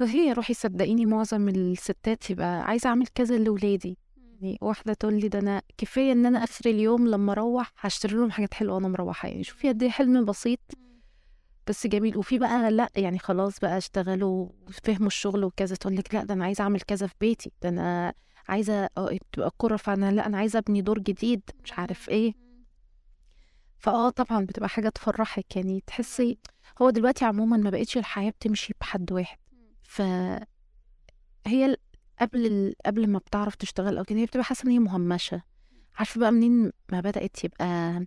هي 0.02 0.34
روحي 0.34 0.54
صدقيني 0.54 1.06
معظم 1.06 1.50
الستات 1.50 2.30
يبقى 2.30 2.64
عايزة 2.64 2.90
أعمل 2.90 3.08
كذا 3.08 3.38
لولادي. 3.38 3.98
يعني 4.18 4.58
واحدة 4.62 4.94
تقول 4.94 5.20
لي 5.20 5.28
ده 5.28 5.40
أنا 5.40 5.62
كفاية 5.78 6.12
إن 6.12 6.26
أنا 6.26 6.44
آخر 6.44 6.70
اليوم 6.70 7.08
لما 7.08 7.32
أروح 7.32 7.72
هشتري 7.80 8.16
لهم 8.16 8.32
حاجات 8.32 8.54
حلوة 8.54 8.76
وأنا 8.76 8.88
مروحة. 8.88 9.28
يعني 9.30 9.44
شوفي 9.44 9.70
قد 9.70 9.84
إيه 9.84 9.90
حلم 9.90 10.26
بسيط. 10.26 10.60
بس 11.68 11.88
جميل. 11.88 12.18
وفي 12.18 12.40
بقى 12.40 12.72
لأ 12.72 12.90
يعني 12.96 13.20
خلاص 13.20 13.60
بقى 13.60 13.78
اشتغلوا 13.78 14.50
وفهموا 14.68 15.08
الشغل 15.08 15.44
وكذا. 15.44 15.76
تقول 15.76 15.96
لك 15.96 16.14
لأ 16.16 16.24
ده 16.24 16.34
أنا 16.34 16.46
عايزة 16.46 16.62
أعمل 16.62 16.82
كذا 16.82 17.08
في 17.08 17.14
بيتي. 17.22 17.52
ده 17.62 17.70
أنا 17.70 18.14
عايزة 18.48 18.90
آه 18.98 19.18
تبقى 19.32 19.52
كرة 19.58 19.76
فأنا 19.76 20.12
لأ 20.12 20.26
أنا 20.26 20.38
عايزة 20.38 20.60
أبني 20.60 20.82
دور 20.82 21.00
جديد. 21.00 21.42
مش 21.64 21.74
عارف 21.74 22.10
إيه. 22.10 22.34
فآه 23.78 24.10
طبعا 24.10 24.46
بتبقى 24.46 24.70
حاجة 24.70 24.90
تفرحك. 24.90 25.56
يعني 25.56 25.84
تحسي 25.88 26.38
هو 26.82 26.90
دلوقتي 26.90 27.26
عموما 27.26 27.58
ما 27.58 27.70
بقتش 27.70 27.98
الحياة 27.98 28.30
بتمشي 28.30 28.74
بحد 28.82 29.12
واحد. 29.12 29.38
ف 29.96 30.02
هي 31.48 31.66
ال- 31.66 31.78
قبل 32.22 32.46
ال... 32.46 32.76
قبل 32.86 33.08
ما 33.08 33.20
بتعرف 33.20 33.56
تشتغل 33.56 33.98
أو 33.98 34.04
كده 34.04 34.20
هي 34.20 34.26
بتبقى 34.26 34.44
حاسة 34.44 34.66
إن 34.66 34.72
هي 34.72 34.80
مهمشة. 34.80 35.42
عارفة 35.96 36.20
بقى 36.20 36.32
منين 36.32 36.72
ما 36.92 37.02
بدأت 37.02 37.44
يبقى 37.44 38.06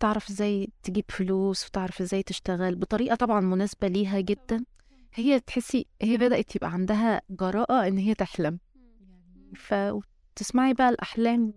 تعرف 0.00 0.30
إزاي 0.30 0.68
تجيب 0.82 1.04
فلوس 1.08 1.66
وتعرف 1.66 2.00
إزاي 2.00 2.22
تشتغل 2.22 2.74
بطريقة 2.74 3.14
طبعا 3.16 3.40
مناسبة 3.40 3.88
ليها 3.88 4.20
جدا. 4.20 4.64
هي 5.14 5.40
تحسي 5.40 5.86
هي 6.02 6.16
بدأت 6.16 6.56
يبقى 6.56 6.72
عندها 6.72 7.22
جراءة 7.30 7.88
إن 7.88 7.98
هي 7.98 8.14
تحلم. 8.14 8.58
فتسمعي 9.56 10.74
بقى 10.74 10.88
الأحلام 10.88 11.54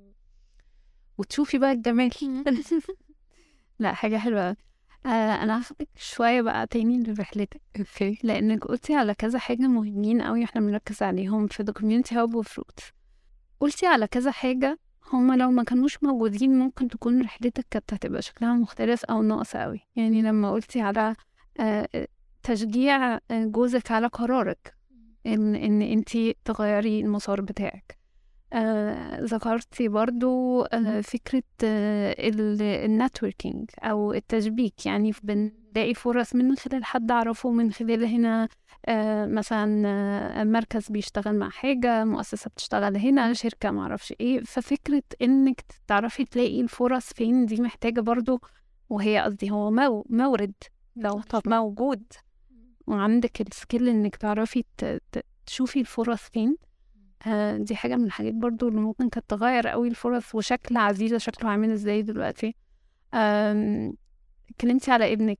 وتشوفي 1.17 1.57
بقى 1.57 1.71
الجمال. 1.71 2.11
لا 3.79 3.93
حاجة 3.93 4.17
حلوة 4.17 4.41
أوي. 4.41 4.55
آه 5.05 5.09
أنا 5.43 5.57
هاخدك 5.57 5.87
شوية 5.97 6.41
بقى 6.41 6.67
تاني 6.67 7.03
لرحلتك. 7.03 7.61
أوكي. 7.79 8.19
لأنك 8.23 8.65
قلتي 8.65 8.95
على 8.95 9.13
كذا 9.13 9.39
حاجة 9.39 9.67
مهمين 9.67 10.21
أوي 10.21 10.43
إحنا 10.43 10.61
بنركز 10.61 11.03
عليهم 11.03 11.47
في 11.47 11.63
The 11.63 11.81
Community 11.81 12.13
Hub 12.15 12.35
وفروت 12.35 12.79
قلتي 13.59 13.87
على 13.87 14.07
كذا 14.07 14.31
حاجة 14.31 14.79
هما 15.13 15.33
لو 15.33 15.51
ما 15.51 15.63
كانوش 15.63 16.03
موجودين 16.03 16.59
ممكن 16.59 16.87
تكون 16.87 17.21
رحلتك 17.21 17.65
كانت 17.71 17.93
هتبقى 17.93 18.21
شكلها 18.21 18.53
مختلف 18.53 19.05
أو 19.05 19.21
ناقصة 19.21 19.59
أوي. 19.59 19.79
يعني 19.95 20.21
لما 20.21 20.51
قلتي 20.51 20.81
على 20.81 21.15
آه 21.59 22.07
تشجيع 22.43 23.13
آه، 23.15 23.19
جوزك 23.31 23.91
على 23.91 24.07
قرارك 24.07 24.73
إن 25.25 25.55
إن 25.55 25.81
انتي 25.81 26.35
تغيري 26.45 26.99
المسار 26.99 27.41
بتاعك. 27.41 27.98
آه، 28.53 29.19
ذكرتي 29.21 29.87
برضو 29.87 30.61
آه، 30.61 31.01
فكرة 31.01 31.43
ال 31.63 31.82
networking 31.82 33.69
أو 33.79 34.13
التشبيك. 34.13 34.85
يعني 34.85 35.11
بنلاقي 35.23 35.93
فرص 35.93 36.35
من 36.35 36.55
خلال 36.55 36.85
حد 36.85 37.11
أعرفه 37.11 37.51
من 37.51 37.71
خلال 37.71 38.05
هنا 38.05 38.47
آه، 38.85 39.25
مثلا 39.25 39.83
آه، 39.87 40.43
مركز 40.43 40.89
بيشتغل 40.89 41.35
مع 41.35 41.49
حاجة 41.49 42.05
مؤسسة 42.05 42.49
بتشتغل 42.49 42.97
هنا 42.97 43.33
شركة 43.33 43.71
معرفش 43.71 44.13
إيه. 44.21 44.39
ففكرة 44.41 45.03
إنك 45.21 45.63
تعرفي 45.87 46.25
تلاقي 46.25 46.61
الفرص 46.61 47.13
فين 47.13 47.45
دي 47.45 47.61
محتاجة 47.61 48.01
برضو 48.01 48.41
وهي 48.89 49.19
قصدي 49.19 49.51
هو 49.51 49.71
مو 49.71 50.05
مورد. 50.09 50.53
لو 50.95 51.21
طبعا. 51.21 51.59
موجود 51.59 52.03
وعندك 52.87 53.41
ال 53.41 53.49
skill 53.49 53.89
إنك 53.89 54.15
تعرفي 54.15 54.63
تشوفي 55.45 55.79
الفرص 55.79 56.21
فين 56.21 56.49
آه، 56.49 56.68
دي 57.57 57.75
حاجة 57.75 57.95
من 57.95 58.03
الحاجات 58.05 58.33
برضو 58.33 58.67
اللي 58.67 58.79
ممكن 58.81 59.09
كانت 59.09 59.29
تغير 59.29 59.67
قوي 59.67 59.87
الفرص 59.87 60.35
وشكل 60.35 60.77
عزيزة 60.77 61.17
شكله 61.17 61.49
عامل 61.49 61.71
إزاي 61.71 62.01
دلوقتي. 62.01 62.55
اتكلمتي 64.49 64.91
على 64.91 65.13
ابنك. 65.13 65.39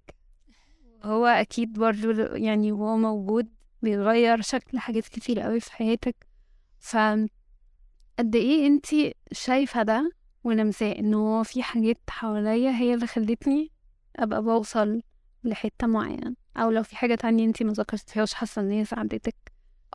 هو 1.03 1.25
أكيد 1.25 1.73
برضو 1.73 2.11
يعني 2.35 2.71
وهو 2.71 2.97
موجود 2.97 3.47
بيغير 3.81 4.41
شكل 4.41 4.79
حاجات 4.79 5.07
كتير 5.07 5.39
قوي 5.39 5.59
في 5.59 5.73
حياتك. 5.73 6.15
ف 6.79 6.97
قد 8.19 8.35
إيه 8.35 8.67
انتي 8.67 9.15
شايفة 9.31 9.83
ده 9.83 10.11
ولمساه 10.43 10.91
انه 10.91 11.17
هو 11.17 11.43
في 11.43 11.63
حاجات 11.63 11.97
حواليا 12.09 12.71
هي 12.71 12.93
اللي 12.93 13.07
خلتني 13.07 13.71
أبقى 14.15 14.41
بوصل 14.43 15.01
لحتة 15.43 15.87
معينة؟ 15.87 16.35
أو 16.57 16.71
لو 16.71 16.83
في 16.83 16.95
حاجة 16.95 17.15
تانية 17.15 17.45
انتي 17.45 17.63
ما 17.63 17.73
ذكرتيهاش 17.73 18.33
حاسة 18.33 18.61
ان 18.61 18.71
هي 18.71 18.85
ساعدتك؟ 18.85 19.35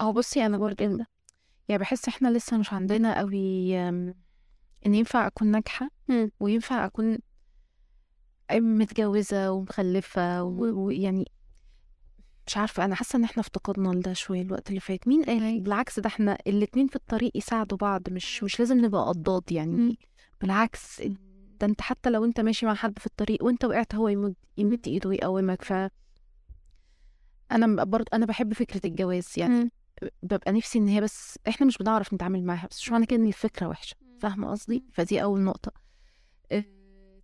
آه 0.01 0.11
بصي 0.13 0.47
أنا 0.47 0.59
برضه 0.59 1.07
يعني 1.69 1.81
بحس 1.81 2.09
إحنا 2.09 2.29
لسه 2.29 2.59
مش 2.59 2.73
عندنا 2.73 3.19
قوي 3.19 3.77
أم، 3.79 4.15
إن 4.87 4.95
ينفع 4.95 5.27
أكون 5.27 5.49
ناجحة 5.49 5.89
مم. 6.09 6.31
وينفع 6.41 6.87
أكون 6.87 7.19
متجوزة 8.53 9.51
ومخلفة 9.53 10.43
ويعني 10.43 11.25
مش 12.47 12.57
عارفة 12.57 12.85
أنا 12.85 12.95
حاسة 12.95 13.17
إن 13.17 13.25
إحنا 13.25 13.41
افتقدنا 13.41 13.89
لده 13.89 14.13
شوية 14.13 14.43
الوقت 14.43 14.69
اللي 14.69 14.81
فات 14.81 15.09
مين 15.09 15.23
قال 15.25 15.43
أيوة. 15.43 15.61
بالعكس 15.63 16.01
ده 16.01 16.07
إحنا 16.07 16.39
الاتنين 16.47 16.87
في 16.87 16.97
الطريق 16.97 17.37
يساعدوا 17.37 17.79
بعض 17.79 18.03
مش 18.11 18.43
مش 18.45 18.61
لازم 18.61 18.85
نبقى 18.85 19.05
قضاد 19.09 19.43
مم. 19.51 19.57
يعني 19.57 19.99
بالعكس 20.41 21.03
ده 21.61 21.67
أنت 21.67 21.81
حتى 21.81 22.11
لو 22.11 22.25
أنت 22.25 22.41
ماشي 22.41 22.67
مع 22.67 22.75
حد 22.75 22.99
في 22.99 23.07
الطريق 23.07 23.45
وأنت 23.45 23.65
وقعت 23.65 23.95
هو 23.95 24.09
يمد 24.09 24.35
يمد 24.57 24.89
إيده 24.89 25.09
ويقومك 25.09 25.63
ف 25.63 25.73
أنا 27.53 27.85
برضه 27.85 28.07
أنا 28.13 28.27
بحب 28.27 28.55
فكرة 28.55 28.81
الجواز 28.87 29.29
يعني. 29.37 29.71
ببقى 30.23 30.53
نفسي 30.53 30.79
إن 30.79 30.89
هي 30.89 31.01
بس 31.01 31.39
إحنا 31.49 31.67
مش 31.67 31.79
بنعرف 31.79 32.15
نتعامل 32.15 32.45
معاها 32.45 32.67
بس 32.71 32.81
مش 32.81 32.91
معنى 32.91 33.07
كده 33.07 33.21
إن 33.21 33.27
الفكرة 33.27 33.67
وحشة؟ 33.69 33.97
فاهمة 34.21 34.51
قصدي؟ 34.51 34.85
فدي 34.93 35.23
أول 35.23 35.41
نقطة. 35.41 35.73
آه، 36.53 36.65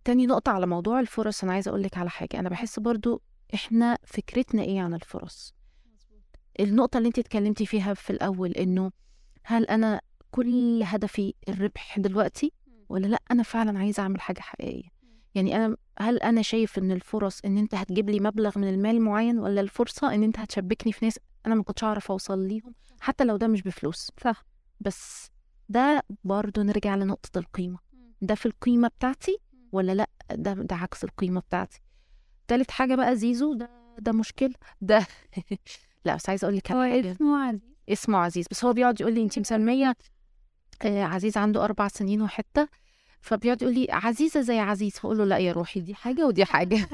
تاني 0.03 0.25
نقطة 0.27 0.51
على 0.51 0.67
موضوع 0.67 0.99
الفرص 0.99 1.43
أنا 1.43 1.53
عايزة 1.53 1.69
أقول 1.69 1.83
لك 1.83 1.97
على 1.97 2.09
حاجة. 2.09 2.39
أنا 2.39 2.49
بحس 2.49 2.79
برضو 2.79 3.21
إحنا 3.53 3.97
فكرتنا 4.05 4.61
إيه 4.61 4.81
عن 4.81 4.93
الفرص؟ 4.93 5.53
النقطة 6.59 6.97
اللي 6.97 7.07
أنت 7.07 7.19
اتكلمتي 7.19 7.65
فيها 7.65 7.93
في 7.93 8.09
الأول 8.09 8.51
إنه 8.51 8.91
هل 9.43 9.65
أنا 9.65 10.01
كل 10.31 10.81
هدفي 10.85 11.33
الربح 11.49 11.99
دلوقتي 11.99 12.51
ولا 12.89 13.07
لأ 13.07 13.21
أنا 13.31 13.43
فعلا 13.43 13.79
عايزة 13.79 14.03
أعمل 14.03 14.21
حاجة 14.21 14.39
حقيقية؟ 14.39 14.89
يعني 15.35 15.55
أنا 15.55 15.77
هل 15.99 16.17
أنا 16.17 16.41
شايف 16.41 16.77
إن 16.77 16.91
الفرص 16.91 17.39
إن 17.45 17.57
أنت 17.57 17.75
هتجيب 17.75 18.09
لي 18.09 18.19
مبلغ 18.19 18.59
من 18.59 18.69
المال 18.69 19.01
معين 19.01 19.39
ولا 19.39 19.61
الفرصة 19.61 20.13
إن 20.15 20.23
أنت 20.23 20.39
هتشبكني 20.39 20.91
في 20.93 21.05
ناس 21.05 21.19
أنا 21.45 21.55
ما 21.55 21.63
كنتش 21.63 21.83
أعرف 21.83 22.11
أوصل 22.11 22.47
ليهم 22.47 22.73
حتى 23.01 23.23
لو 23.23 23.37
ده 23.37 23.47
مش 23.47 23.61
بفلوس. 23.61 24.11
صح. 24.23 24.45
بس 24.79 25.31
ده 25.69 26.03
برضو 26.23 26.61
نرجع 26.61 26.95
لنقطة 26.95 27.37
القيمة. 27.39 27.79
ده 28.21 28.35
في 28.35 28.45
القيمة 28.45 28.87
بتاعتي 28.87 29.37
ولا 29.71 29.91
لأ؟ 29.91 30.09
ده 30.31 30.53
ده 30.53 30.75
عكس 30.75 31.03
القيمة 31.03 31.41
بتاعتي. 31.41 31.81
تالت 32.47 32.71
حاجة 32.71 32.95
بقى 32.95 33.15
زيزو 33.15 33.53
ده 33.53 33.69
ده 33.99 34.11
مشكلة. 34.11 34.53
ده 34.81 35.07
لأ 36.05 36.15
بس 36.15 36.29
عايزة 36.29 36.45
أقول 36.45 36.57
لك 36.57 36.71
هو 36.71 36.81
اسمه 36.81 37.37
عزيز. 37.47 37.61
اسمه 37.89 38.17
عزيز. 38.17 38.45
بس 38.51 38.65
هو 38.65 38.73
بيقعد 38.73 39.01
يقول 39.01 39.13
لي 39.13 39.23
انت 39.23 39.39
مسمية 39.39 39.95
آه، 40.81 41.03
عزيز 41.03 41.37
عنده 41.37 41.63
أربع 41.63 41.87
سنين 41.87 42.21
وحتة. 42.21 42.67
فبيقعد 43.21 43.61
يقول 43.61 43.73
لي 43.75 43.87
عزيزة 43.89 44.41
زي 44.41 44.59
عزيز. 44.59 44.91
فأقول 44.93 45.17
له 45.17 45.25
لأ 45.25 45.37
يا 45.37 45.51
روحي 45.53 45.79
دي 45.79 45.95
حاجة 45.95 46.27
ودي 46.27 46.45
حاجة. 46.45 46.89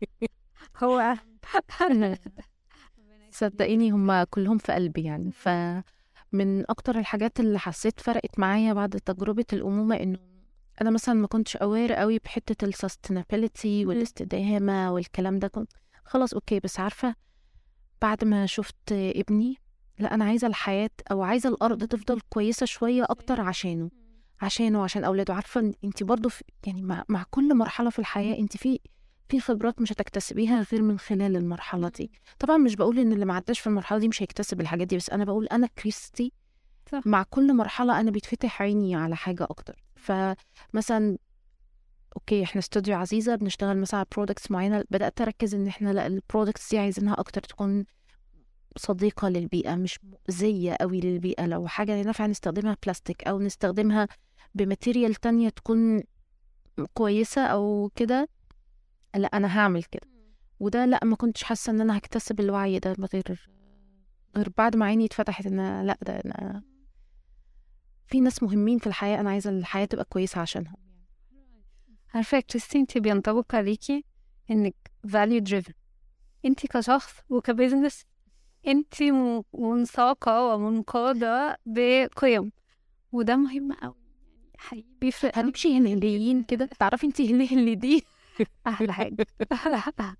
هو 0.82 1.14
صدقيني 3.34 3.90
هم 3.90 4.22
كلهم 4.22 4.58
في 4.58 4.72
قلبي 4.72 5.02
يعني. 5.02 5.32
فمن 5.32 6.70
أكتر 6.70 6.98
الحاجات 6.98 7.40
اللي 7.40 7.58
حسيت 7.58 8.00
فرقت 8.00 8.38
معايا 8.38 8.72
بعد 8.72 8.90
تجربة 8.90 9.44
الأمومة 9.52 9.96
إنه 9.96 10.18
أنا 10.80 10.90
مثلا 10.90 11.14
ما 11.14 11.26
كنتش 11.26 11.56
aware 11.56 11.92
قوي 11.92 12.18
بحتة 12.18 12.64
ال 12.64 12.72
sustainability 12.72 13.86
والاستدامة 13.86 14.92
والكلام 14.92 15.38
ده 15.38 15.48
كنت 15.48 15.72
خلاص 16.04 16.34
أوكي 16.34 16.60
بس 16.60 16.80
عارفة 16.80 17.14
بعد 18.02 18.24
ما 18.24 18.46
شفت 18.46 18.92
ابني 18.92 19.56
لا 19.98 20.14
أنا 20.14 20.24
عايزة 20.24 20.46
الحياة 20.46 20.90
أو 21.10 21.22
عايزة 21.22 21.48
الأرض 21.48 21.84
تفضل 21.84 22.20
كويسة 22.28 22.66
شوية 22.66 23.04
أكتر 23.04 23.40
عشانه 23.40 23.90
عشانه 24.42 24.80
وعشان 24.80 25.04
أولاده. 25.04 25.34
عارفة 25.34 25.72
انت 25.84 26.02
برضو 26.02 26.28
في 26.28 26.44
يعني 26.66 26.82
مع, 26.82 27.04
مع 27.08 27.24
كل 27.30 27.54
مرحلة 27.56 27.90
في 27.90 27.98
الحياة 27.98 28.38
انت 28.38 28.56
في 28.56 28.78
في 29.28 29.40
خبرات 29.40 29.80
مش 29.80 29.92
هتكتسبيها 29.92 30.66
غير 30.72 30.82
من 30.82 30.98
خلال 30.98 31.36
المرحلة 31.36 31.88
دي. 31.88 32.10
طبعا 32.38 32.56
مش 32.56 32.76
بقول 32.76 32.98
إن 32.98 33.12
اللي 33.12 33.24
ما 33.24 33.34
عداش 33.34 33.60
في 33.60 33.66
المرحلة 33.66 33.98
دي 33.98 34.08
مش 34.08 34.22
هيكتسب 34.22 34.60
الحاجات 34.60 34.86
دي 34.86 34.96
بس 34.96 35.10
أنا 35.10 35.24
بقول 35.24 35.46
أنا 35.46 35.66
كريستي 35.66 36.32
صح. 36.92 37.00
مع 37.06 37.22
كل 37.30 37.54
مرحلة 37.56 38.00
أنا 38.00 38.10
بيتفتح 38.10 38.62
عيني 38.62 38.94
على 38.96 39.16
حاجة 39.16 39.44
أكتر. 39.44 39.84
فمثلا 39.96 41.18
okay 42.16 42.42
إحنا 42.42 42.58
استوديو 42.58 42.96
عزيزة 42.96 43.34
بنشتغل 43.34 43.78
مثلا 43.78 43.98
على 44.00 44.06
products 44.16 44.50
معينة 44.50 44.84
بدأت 44.90 45.20
أركز 45.20 45.54
إن 45.54 45.66
إحنا 45.66 45.92
لا 45.92 46.06
ال 46.06 46.13
products 46.13 46.70
دي 46.70 46.78
عايزينها 46.78 47.14
أكتر 47.20 47.40
تكون 47.42 47.84
صديقة 48.76 49.28
للبيئة 49.28 49.74
مش 49.74 49.98
مؤذية 50.04 50.76
قوي 50.80 51.00
للبيئة. 51.00 51.46
لو 51.46 51.66
حاجة 51.66 51.92
ينفع 51.92 52.26
نستخدمها 52.26 52.76
بلاستيك 52.84 53.24
أو 53.24 53.40
نستخدمها 53.40 54.08
ب 54.54 54.61
material 54.61 55.14
تانية 55.14 55.48
تكون 55.48 56.02
كويسة 56.94 57.46
أو 57.46 57.90
كده 57.96 58.28
لا 59.14 59.26
أنا 59.28 59.58
هعمل 59.58 59.82
كده. 59.84 60.06
وده 60.60 60.84
لا 60.86 61.00
ما 61.04 61.16
كنتش 61.16 61.42
حاسة 61.42 61.70
إن 61.72 61.80
أنا 61.80 61.98
هكتسب 61.98 62.40
الوعي 62.40 62.78
ده 62.78 62.92
غير 63.14 63.48
غير 64.36 64.48
بعد 64.58 64.76
ما 64.76 64.86
عيني 64.86 65.04
اتفتحت 65.04 65.46
إن 65.46 65.60
أنا 65.60 65.84
لا 65.84 65.98
ده 66.02 66.12
أنا 66.16 66.62
في 68.06 68.20
ناس 68.20 68.42
مهمين 68.42 68.78
في 68.78 68.86
الحياة 68.86 69.20
أنا 69.20 69.30
عايزة 69.30 69.50
الحياة 69.50 69.84
تبقى 69.84 70.04
كويسة 70.04 70.40
عشانهم. 70.40 70.76
عارفة 72.14 72.36
يا 72.36 72.40
كريستي 72.42 72.78
انت 72.78 72.98
بينطبق 72.98 73.54
عليكي 73.54 74.04
إنك 74.50 74.74
value 75.06 75.42
driven. 75.50 75.72
أنت 76.44 76.66
كشخص 76.66 77.12
وكبزنس 77.30 78.04
أنت 78.66 79.02
م- 79.02 79.42
منساقة 79.54 80.54
ومنقادة 80.54 81.58
بقيم. 81.66 82.52
وده 83.12 83.36
مهم 83.36 83.72
قوي 83.72 83.94
حقيقي 84.56 84.86
بيفرق 85.00 85.38
أوي. 85.38 85.46
هنمشي 85.46 85.78
هلهليين 85.78 86.42
كده 86.44 86.66
تعرفي 86.66 87.06
أنت 87.06 87.20
هلهلي 87.20 87.74
دي؟ 87.74 88.04
أحلى 88.66 88.92
حاجة. 88.92 89.26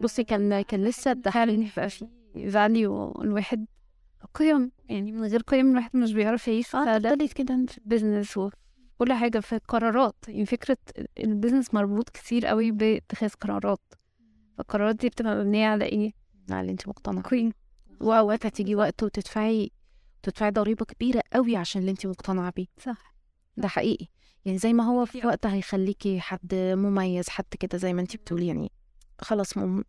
بصي 0.00 0.24
كان 0.24 0.62
كان 0.62 0.84
لسه 0.84 1.10
يبقى 1.10 1.32
في 1.48 2.06
value 2.52 3.20
الواحد 3.20 3.66
قيم 4.34 4.72
يعني 4.88 5.12
من 5.12 5.26
غير 5.26 5.40
قيم 5.42 5.70
الواحد 5.70 5.96
مش 5.96 6.12
بيعرف 6.12 6.48
يعيش. 6.48 6.68
فده 6.68 7.14
كده 7.36 7.66
في 7.68 7.78
ال 7.78 7.84
business 7.84 8.36
وفي 8.36 8.56
كل 8.98 9.12
حاجة 9.12 9.40
في 9.40 9.54
القرارات 9.56 10.14
يعني 10.28 10.46
فكرة 10.46 10.78
ال 11.18 11.24
business 11.24 11.74
مربوط 11.74 12.10
كتير 12.10 12.46
قوي 12.46 12.70
باتخاذ 12.70 13.30
قرارات. 13.30 13.80
فالقرارات 14.58 14.96
دي 14.96 15.08
بتبقى 15.08 15.36
مبنية 15.36 15.66
على 15.66 15.84
إيه؟ 15.84 16.12
على 16.50 16.60
اللي 16.60 16.72
أنت 16.72 16.88
مقتنعة. 16.88 17.22
كوين 17.22 17.52
واوقات 18.00 18.46
هتيجي 18.46 18.74
وقت 18.74 19.02
وتدفعي 19.02 19.70
تدفعي 20.22 20.50
ضريبة 20.50 20.84
كبيرة 20.84 21.22
قوي 21.32 21.56
عشان 21.56 21.80
اللي 21.80 21.90
أنت 21.90 22.06
مقتنعة 22.06 22.52
بيه. 22.56 22.66
صح. 22.80 23.14
ده 23.56 23.68
حقيقي. 23.68 24.06
يعني 24.46 24.58
زي 24.58 24.72
ما 24.72 24.84
هو 24.84 25.04
في 25.04 25.26
وقت 25.26 25.46
هيخليكي 25.46 26.20
حد 26.20 26.54
مميز 26.54 27.28
حد 27.28 27.44
كده 27.60 27.78
زي 27.78 27.92
ما 27.92 28.00
انت 28.00 28.16
بتقولي 28.16 28.46
يعني 28.46 28.72
خلاص 29.20 29.56
مم... 29.58 29.84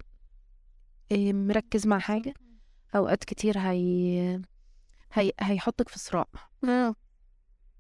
إيه، 1.12 1.34
مركز 1.34 1.88
مع 1.88 2.00
حاجة. 2.00 2.34
أوقات 2.96 3.24
كتير 3.24 3.60
هي... 3.60 4.42
هي... 5.14 5.32
هيحطك 5.40 5.90
في 5.90 6.00
صراع. 6.00 6.26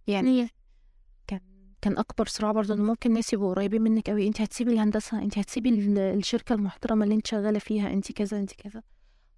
يعني 0.07 0.49
كان 1.27 1.39
كان 1.81 1.97
أكبر 1.97 2.25
صراع 2.27 2.51
برضه 2.51 2.73
إن 2.73 2.81
ممكن 2.81 3.13
ناس 3.13 3.33
يبقوا 3.33 3.53
قريبين 3.53 3.81
منك 3.81 4.09
قوي 4.09 4.27
انت 4.27 4.41
هتسيبي 4.41 4.73
الهندسة 4.73 5.21
انت 5.21 5.37
هتسيبي 5.37 5.69
ال- 5.69 5.97
الشركة 5.99 6.53
المحترمة 6.53 7.03
اللي 7.03 7.15
انت 7.15 7.27
شغالة 7.27 7.59
فيها 7.59 7.93
انت 7.93 8.11
كذا 8.11 8.39
انت 8.39 8.53
كذا. 8.53 8.83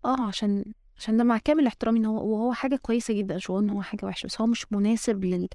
آه 0.05 0.21
عشان 0.21 0.73
عشان 0.97 1.17
ده 1.17 1.23
مع 1.23 1.37
كامل 1.37 1.67
احترامي 1.67 1.99
إن 1.99 2.05
هو 2.05 2.27
وهو 2.33 2.53
حاجة 2.53 2.75
كويسة 2.75 3.13
جدا 3.13 3.35
مش 3.35 3.47
بقول 3.47 3.63
إن 3.63 3.69
هو 3.69 3.81
حاجة 3.81 4.05
وحشة 4.05 4.27
بس 4.27 4.41
هو 4.41 4.47
مش 4.47 4.71
مناسب 4.71 5.23
لل 5.25 5.49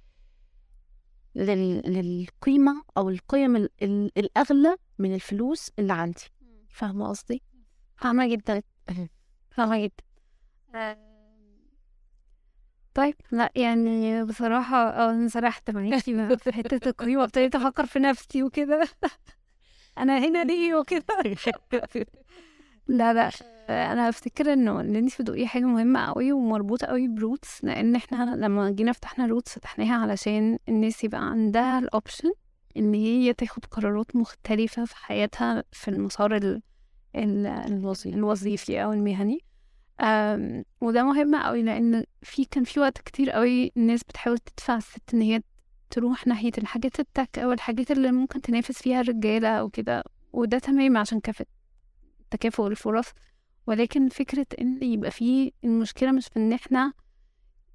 لل... 1.35 1.83
للقيمة 1.87 2.83
أو 2.97 3.09
القيم 3.11 3.57
ال... 3.57 3.69
ال... 3.83 4.11
الأغلى 4.19 4.77
من 4.99 5.15
الفلوس 5.15 5.71
اللي 5.79 5.93
عندي. 5.93 6.25
فاهمة 6.69 7.09
قصدي؟ 7.09 7.43
فاهمة 7.97 8.29
جدا. 8.29 8.63
فاهمة 9.57 9.79
جدا. 9.79 10.05
طيب 12.95 13.15
لا 13.33 13.53
يعني 13.57 14.25
بصراحة 14.25 14.77
آه 14.77 15.27
سرحت 15.27 15.71
معاكي 15.71 16.37
في 16.37 16.53
حتة 16.53 16.89
القيمة. 16.89 17.21
وابتديت 17.21 17.55
أفكر 17.55 17.87
في 17.87 17.99
نفسي 17.99 18.43
وكده. 18.43 18.89
أنا 19.99 20.19
هنا 20.19 20.45
ليه 20.45 20.75
وكده. 20.75 21.05
لا 22.87 23.13
لا 23.13 23.31
أنا 23.69 24.09
أفتكر 24.09 24.53
إنه 24.53 24.81
اللي 24.81 24.99
انت 24.99 25.23
بتقولي 25.23 25.47
حاجة 25.47 25.65
مهمة 25.65 26.01
قوي 26.07 26.33
ومربوطة 26.33 26.87
قوي 26.87 27.09
بروتس 27.09 27.65
لأن 27.65 27.97
إحنا 27.97 28.37
لما 28.37 28.71
جينا 28.71 28.93
فتحنا 28.93 29.27
روتس 29.27 29.53
فتحناها 29.55 29.95
علشان 30.03 30.59
الناس 30.69 31.05
يبقى 31.05 31.31
عندها 31.31 31.79
ال 31.79 31.87
option 31.87 32.33
إن 32.77 32.95
هي 32.95 33.33
تاخد 33.33 33.65
قرارات 33.67 34.17
مختلفة 34.17 34.85
في 34.85 34.97
حياتها 34.97 35.65
في 35.73 35.89
المسار 35.89 36.37
ال 36.37 36.63
ال- 37.17 37.47
الوظيفه 37.47 38.17
الوظيفي 38.17 38.83
أو 38.85 38.93
المهني. 38.93 39.39
أم، 40.01 40.65
وده 40.81 41.03
مهم 41.05 41.37
قوي 41.37 41.63
لأن 41.63 42.05
في 42.23 42.45
كان 42.45 42.65
في 42.65 42.81
وقت 42.81 42.99
كتير 42.99 43.31
قوي 43.31 43.73
الناس 43.77 44.05
بتحاول 44.05 44.39
تدفع 44.39 44.77
الست 44.77 45.15
إن 45.15 45.21
هي 45.23 45.43
تروح 45.91 46.27
ناحية 46.27 46.51
الحاجات 46.59 47.01
التك 47.01 47.39
أو 47.39 47.53
الحاجات 47.53 47.91
اللي 47.91 48.13
ممكن 48.13 48.41
تنافس 48.41 48.83
فيها 48.83 49.01
الرجالة 49.01 49.49
أو 49.49 49.69
كده 49.69 50.05
وده 50.33 50.59
تمام 50.59 50.97
عشان 50.97 51.21
كافة 51.21 51.47
تكافؤ 52.37 52.67
الفرص 52.67 53.07
ولكن 53.67 54.09
فكرة 54.09 54.47
إن 54.61 54.83
يبقى 54.83 55.11
في 55.11 55.53
المشكلة 55.65 56.13
مش 56.13 56.27
في 56.27 56.37
إن 56.37 56.53
إحنا 56.53 56.93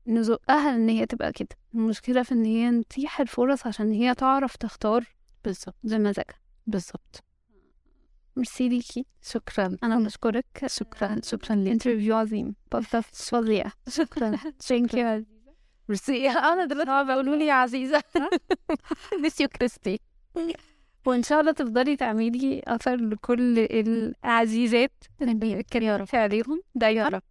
نزقها 0.07 0.75
إن 0.75 0.89
هي 0.89 1.05
تبقى 1.05 1.31
كده 1.31 1.49
المشكلة 1.73 2.23
في 2.23 2.31
إن 2.31 2.45
هي 2.45 2.71
نتيح 2.71 3.19
الفرص 3.19 3.67
عشان 3.67 3.91
هي 3.91 4.15
تعرف 4.15 4.55
تختار 4.55 5.05
بالظبط. 5.43 5.75
بمزاجها 5.83 6.39
بالظبط. 6.67 7.23
ميرسي 8.35 8.69
ليكي. 8.69 9.05
شكرا. 9.21 9.77
أنا 9.83 9.99
بشكرك. 9.99 10.45
شكرا 10.67 11.21
شكرا 11.23 11.55
لك 11.55 11.67
interview 11.71 12.15
عظيم. 12.15 12.55
بودكاست 12.71 13.15
فظيع. 13.15 13.71
شكرا. 13.89 14.37
thank 14.67 14.93
you 14.93 15.25
merci. 15.89 16.29
أنا 16.29 16.65
دلوقتي 16.65 17.03
بيقولوا 17.07 17.35
لي 17.35 17.45
يا 17.45 17.53
عزيزة. 17.53 18.03
miss 19.21 19.41
you 19.41 19.47
كريستي 19.47 19.99
وإن 21.05 21.23
شاء 21.23 21.39
الله 21.41 21.51
تفضلي 21.51 21.95
تعملي 21.95 22.61
أثر 22.67 22.95
لكل 22.95 23.59
العزيزات 23.59 24.91
اللي 25.21 25.59
اتكلمتي 25.59 26.17
عليهم. 26.17 26.61
ده 26.75 26.87
يا 26.87 27.07
رب. 27.07 27.21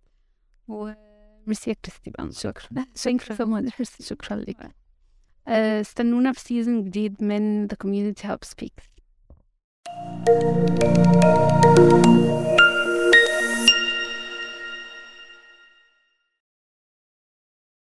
وميرسي 0.69 1.71
يا 1.71 1.77
كريستي 1.85 2.11
بقى. 2.11 2.33
شكرا. 2.33 2.67
much 2.71 3.03
شكرا. 3.03 4.37
لك 4.37 4.71
استنونا 5.49 6.33
في 6.33 6.41
season 6.41 6.85
جديد 6.85 7.25
من 7.25 7.69
The 7.69 7.77
Community 7.85 8.23
Hub 8.29 8.49
Speaks. 8.49 8.89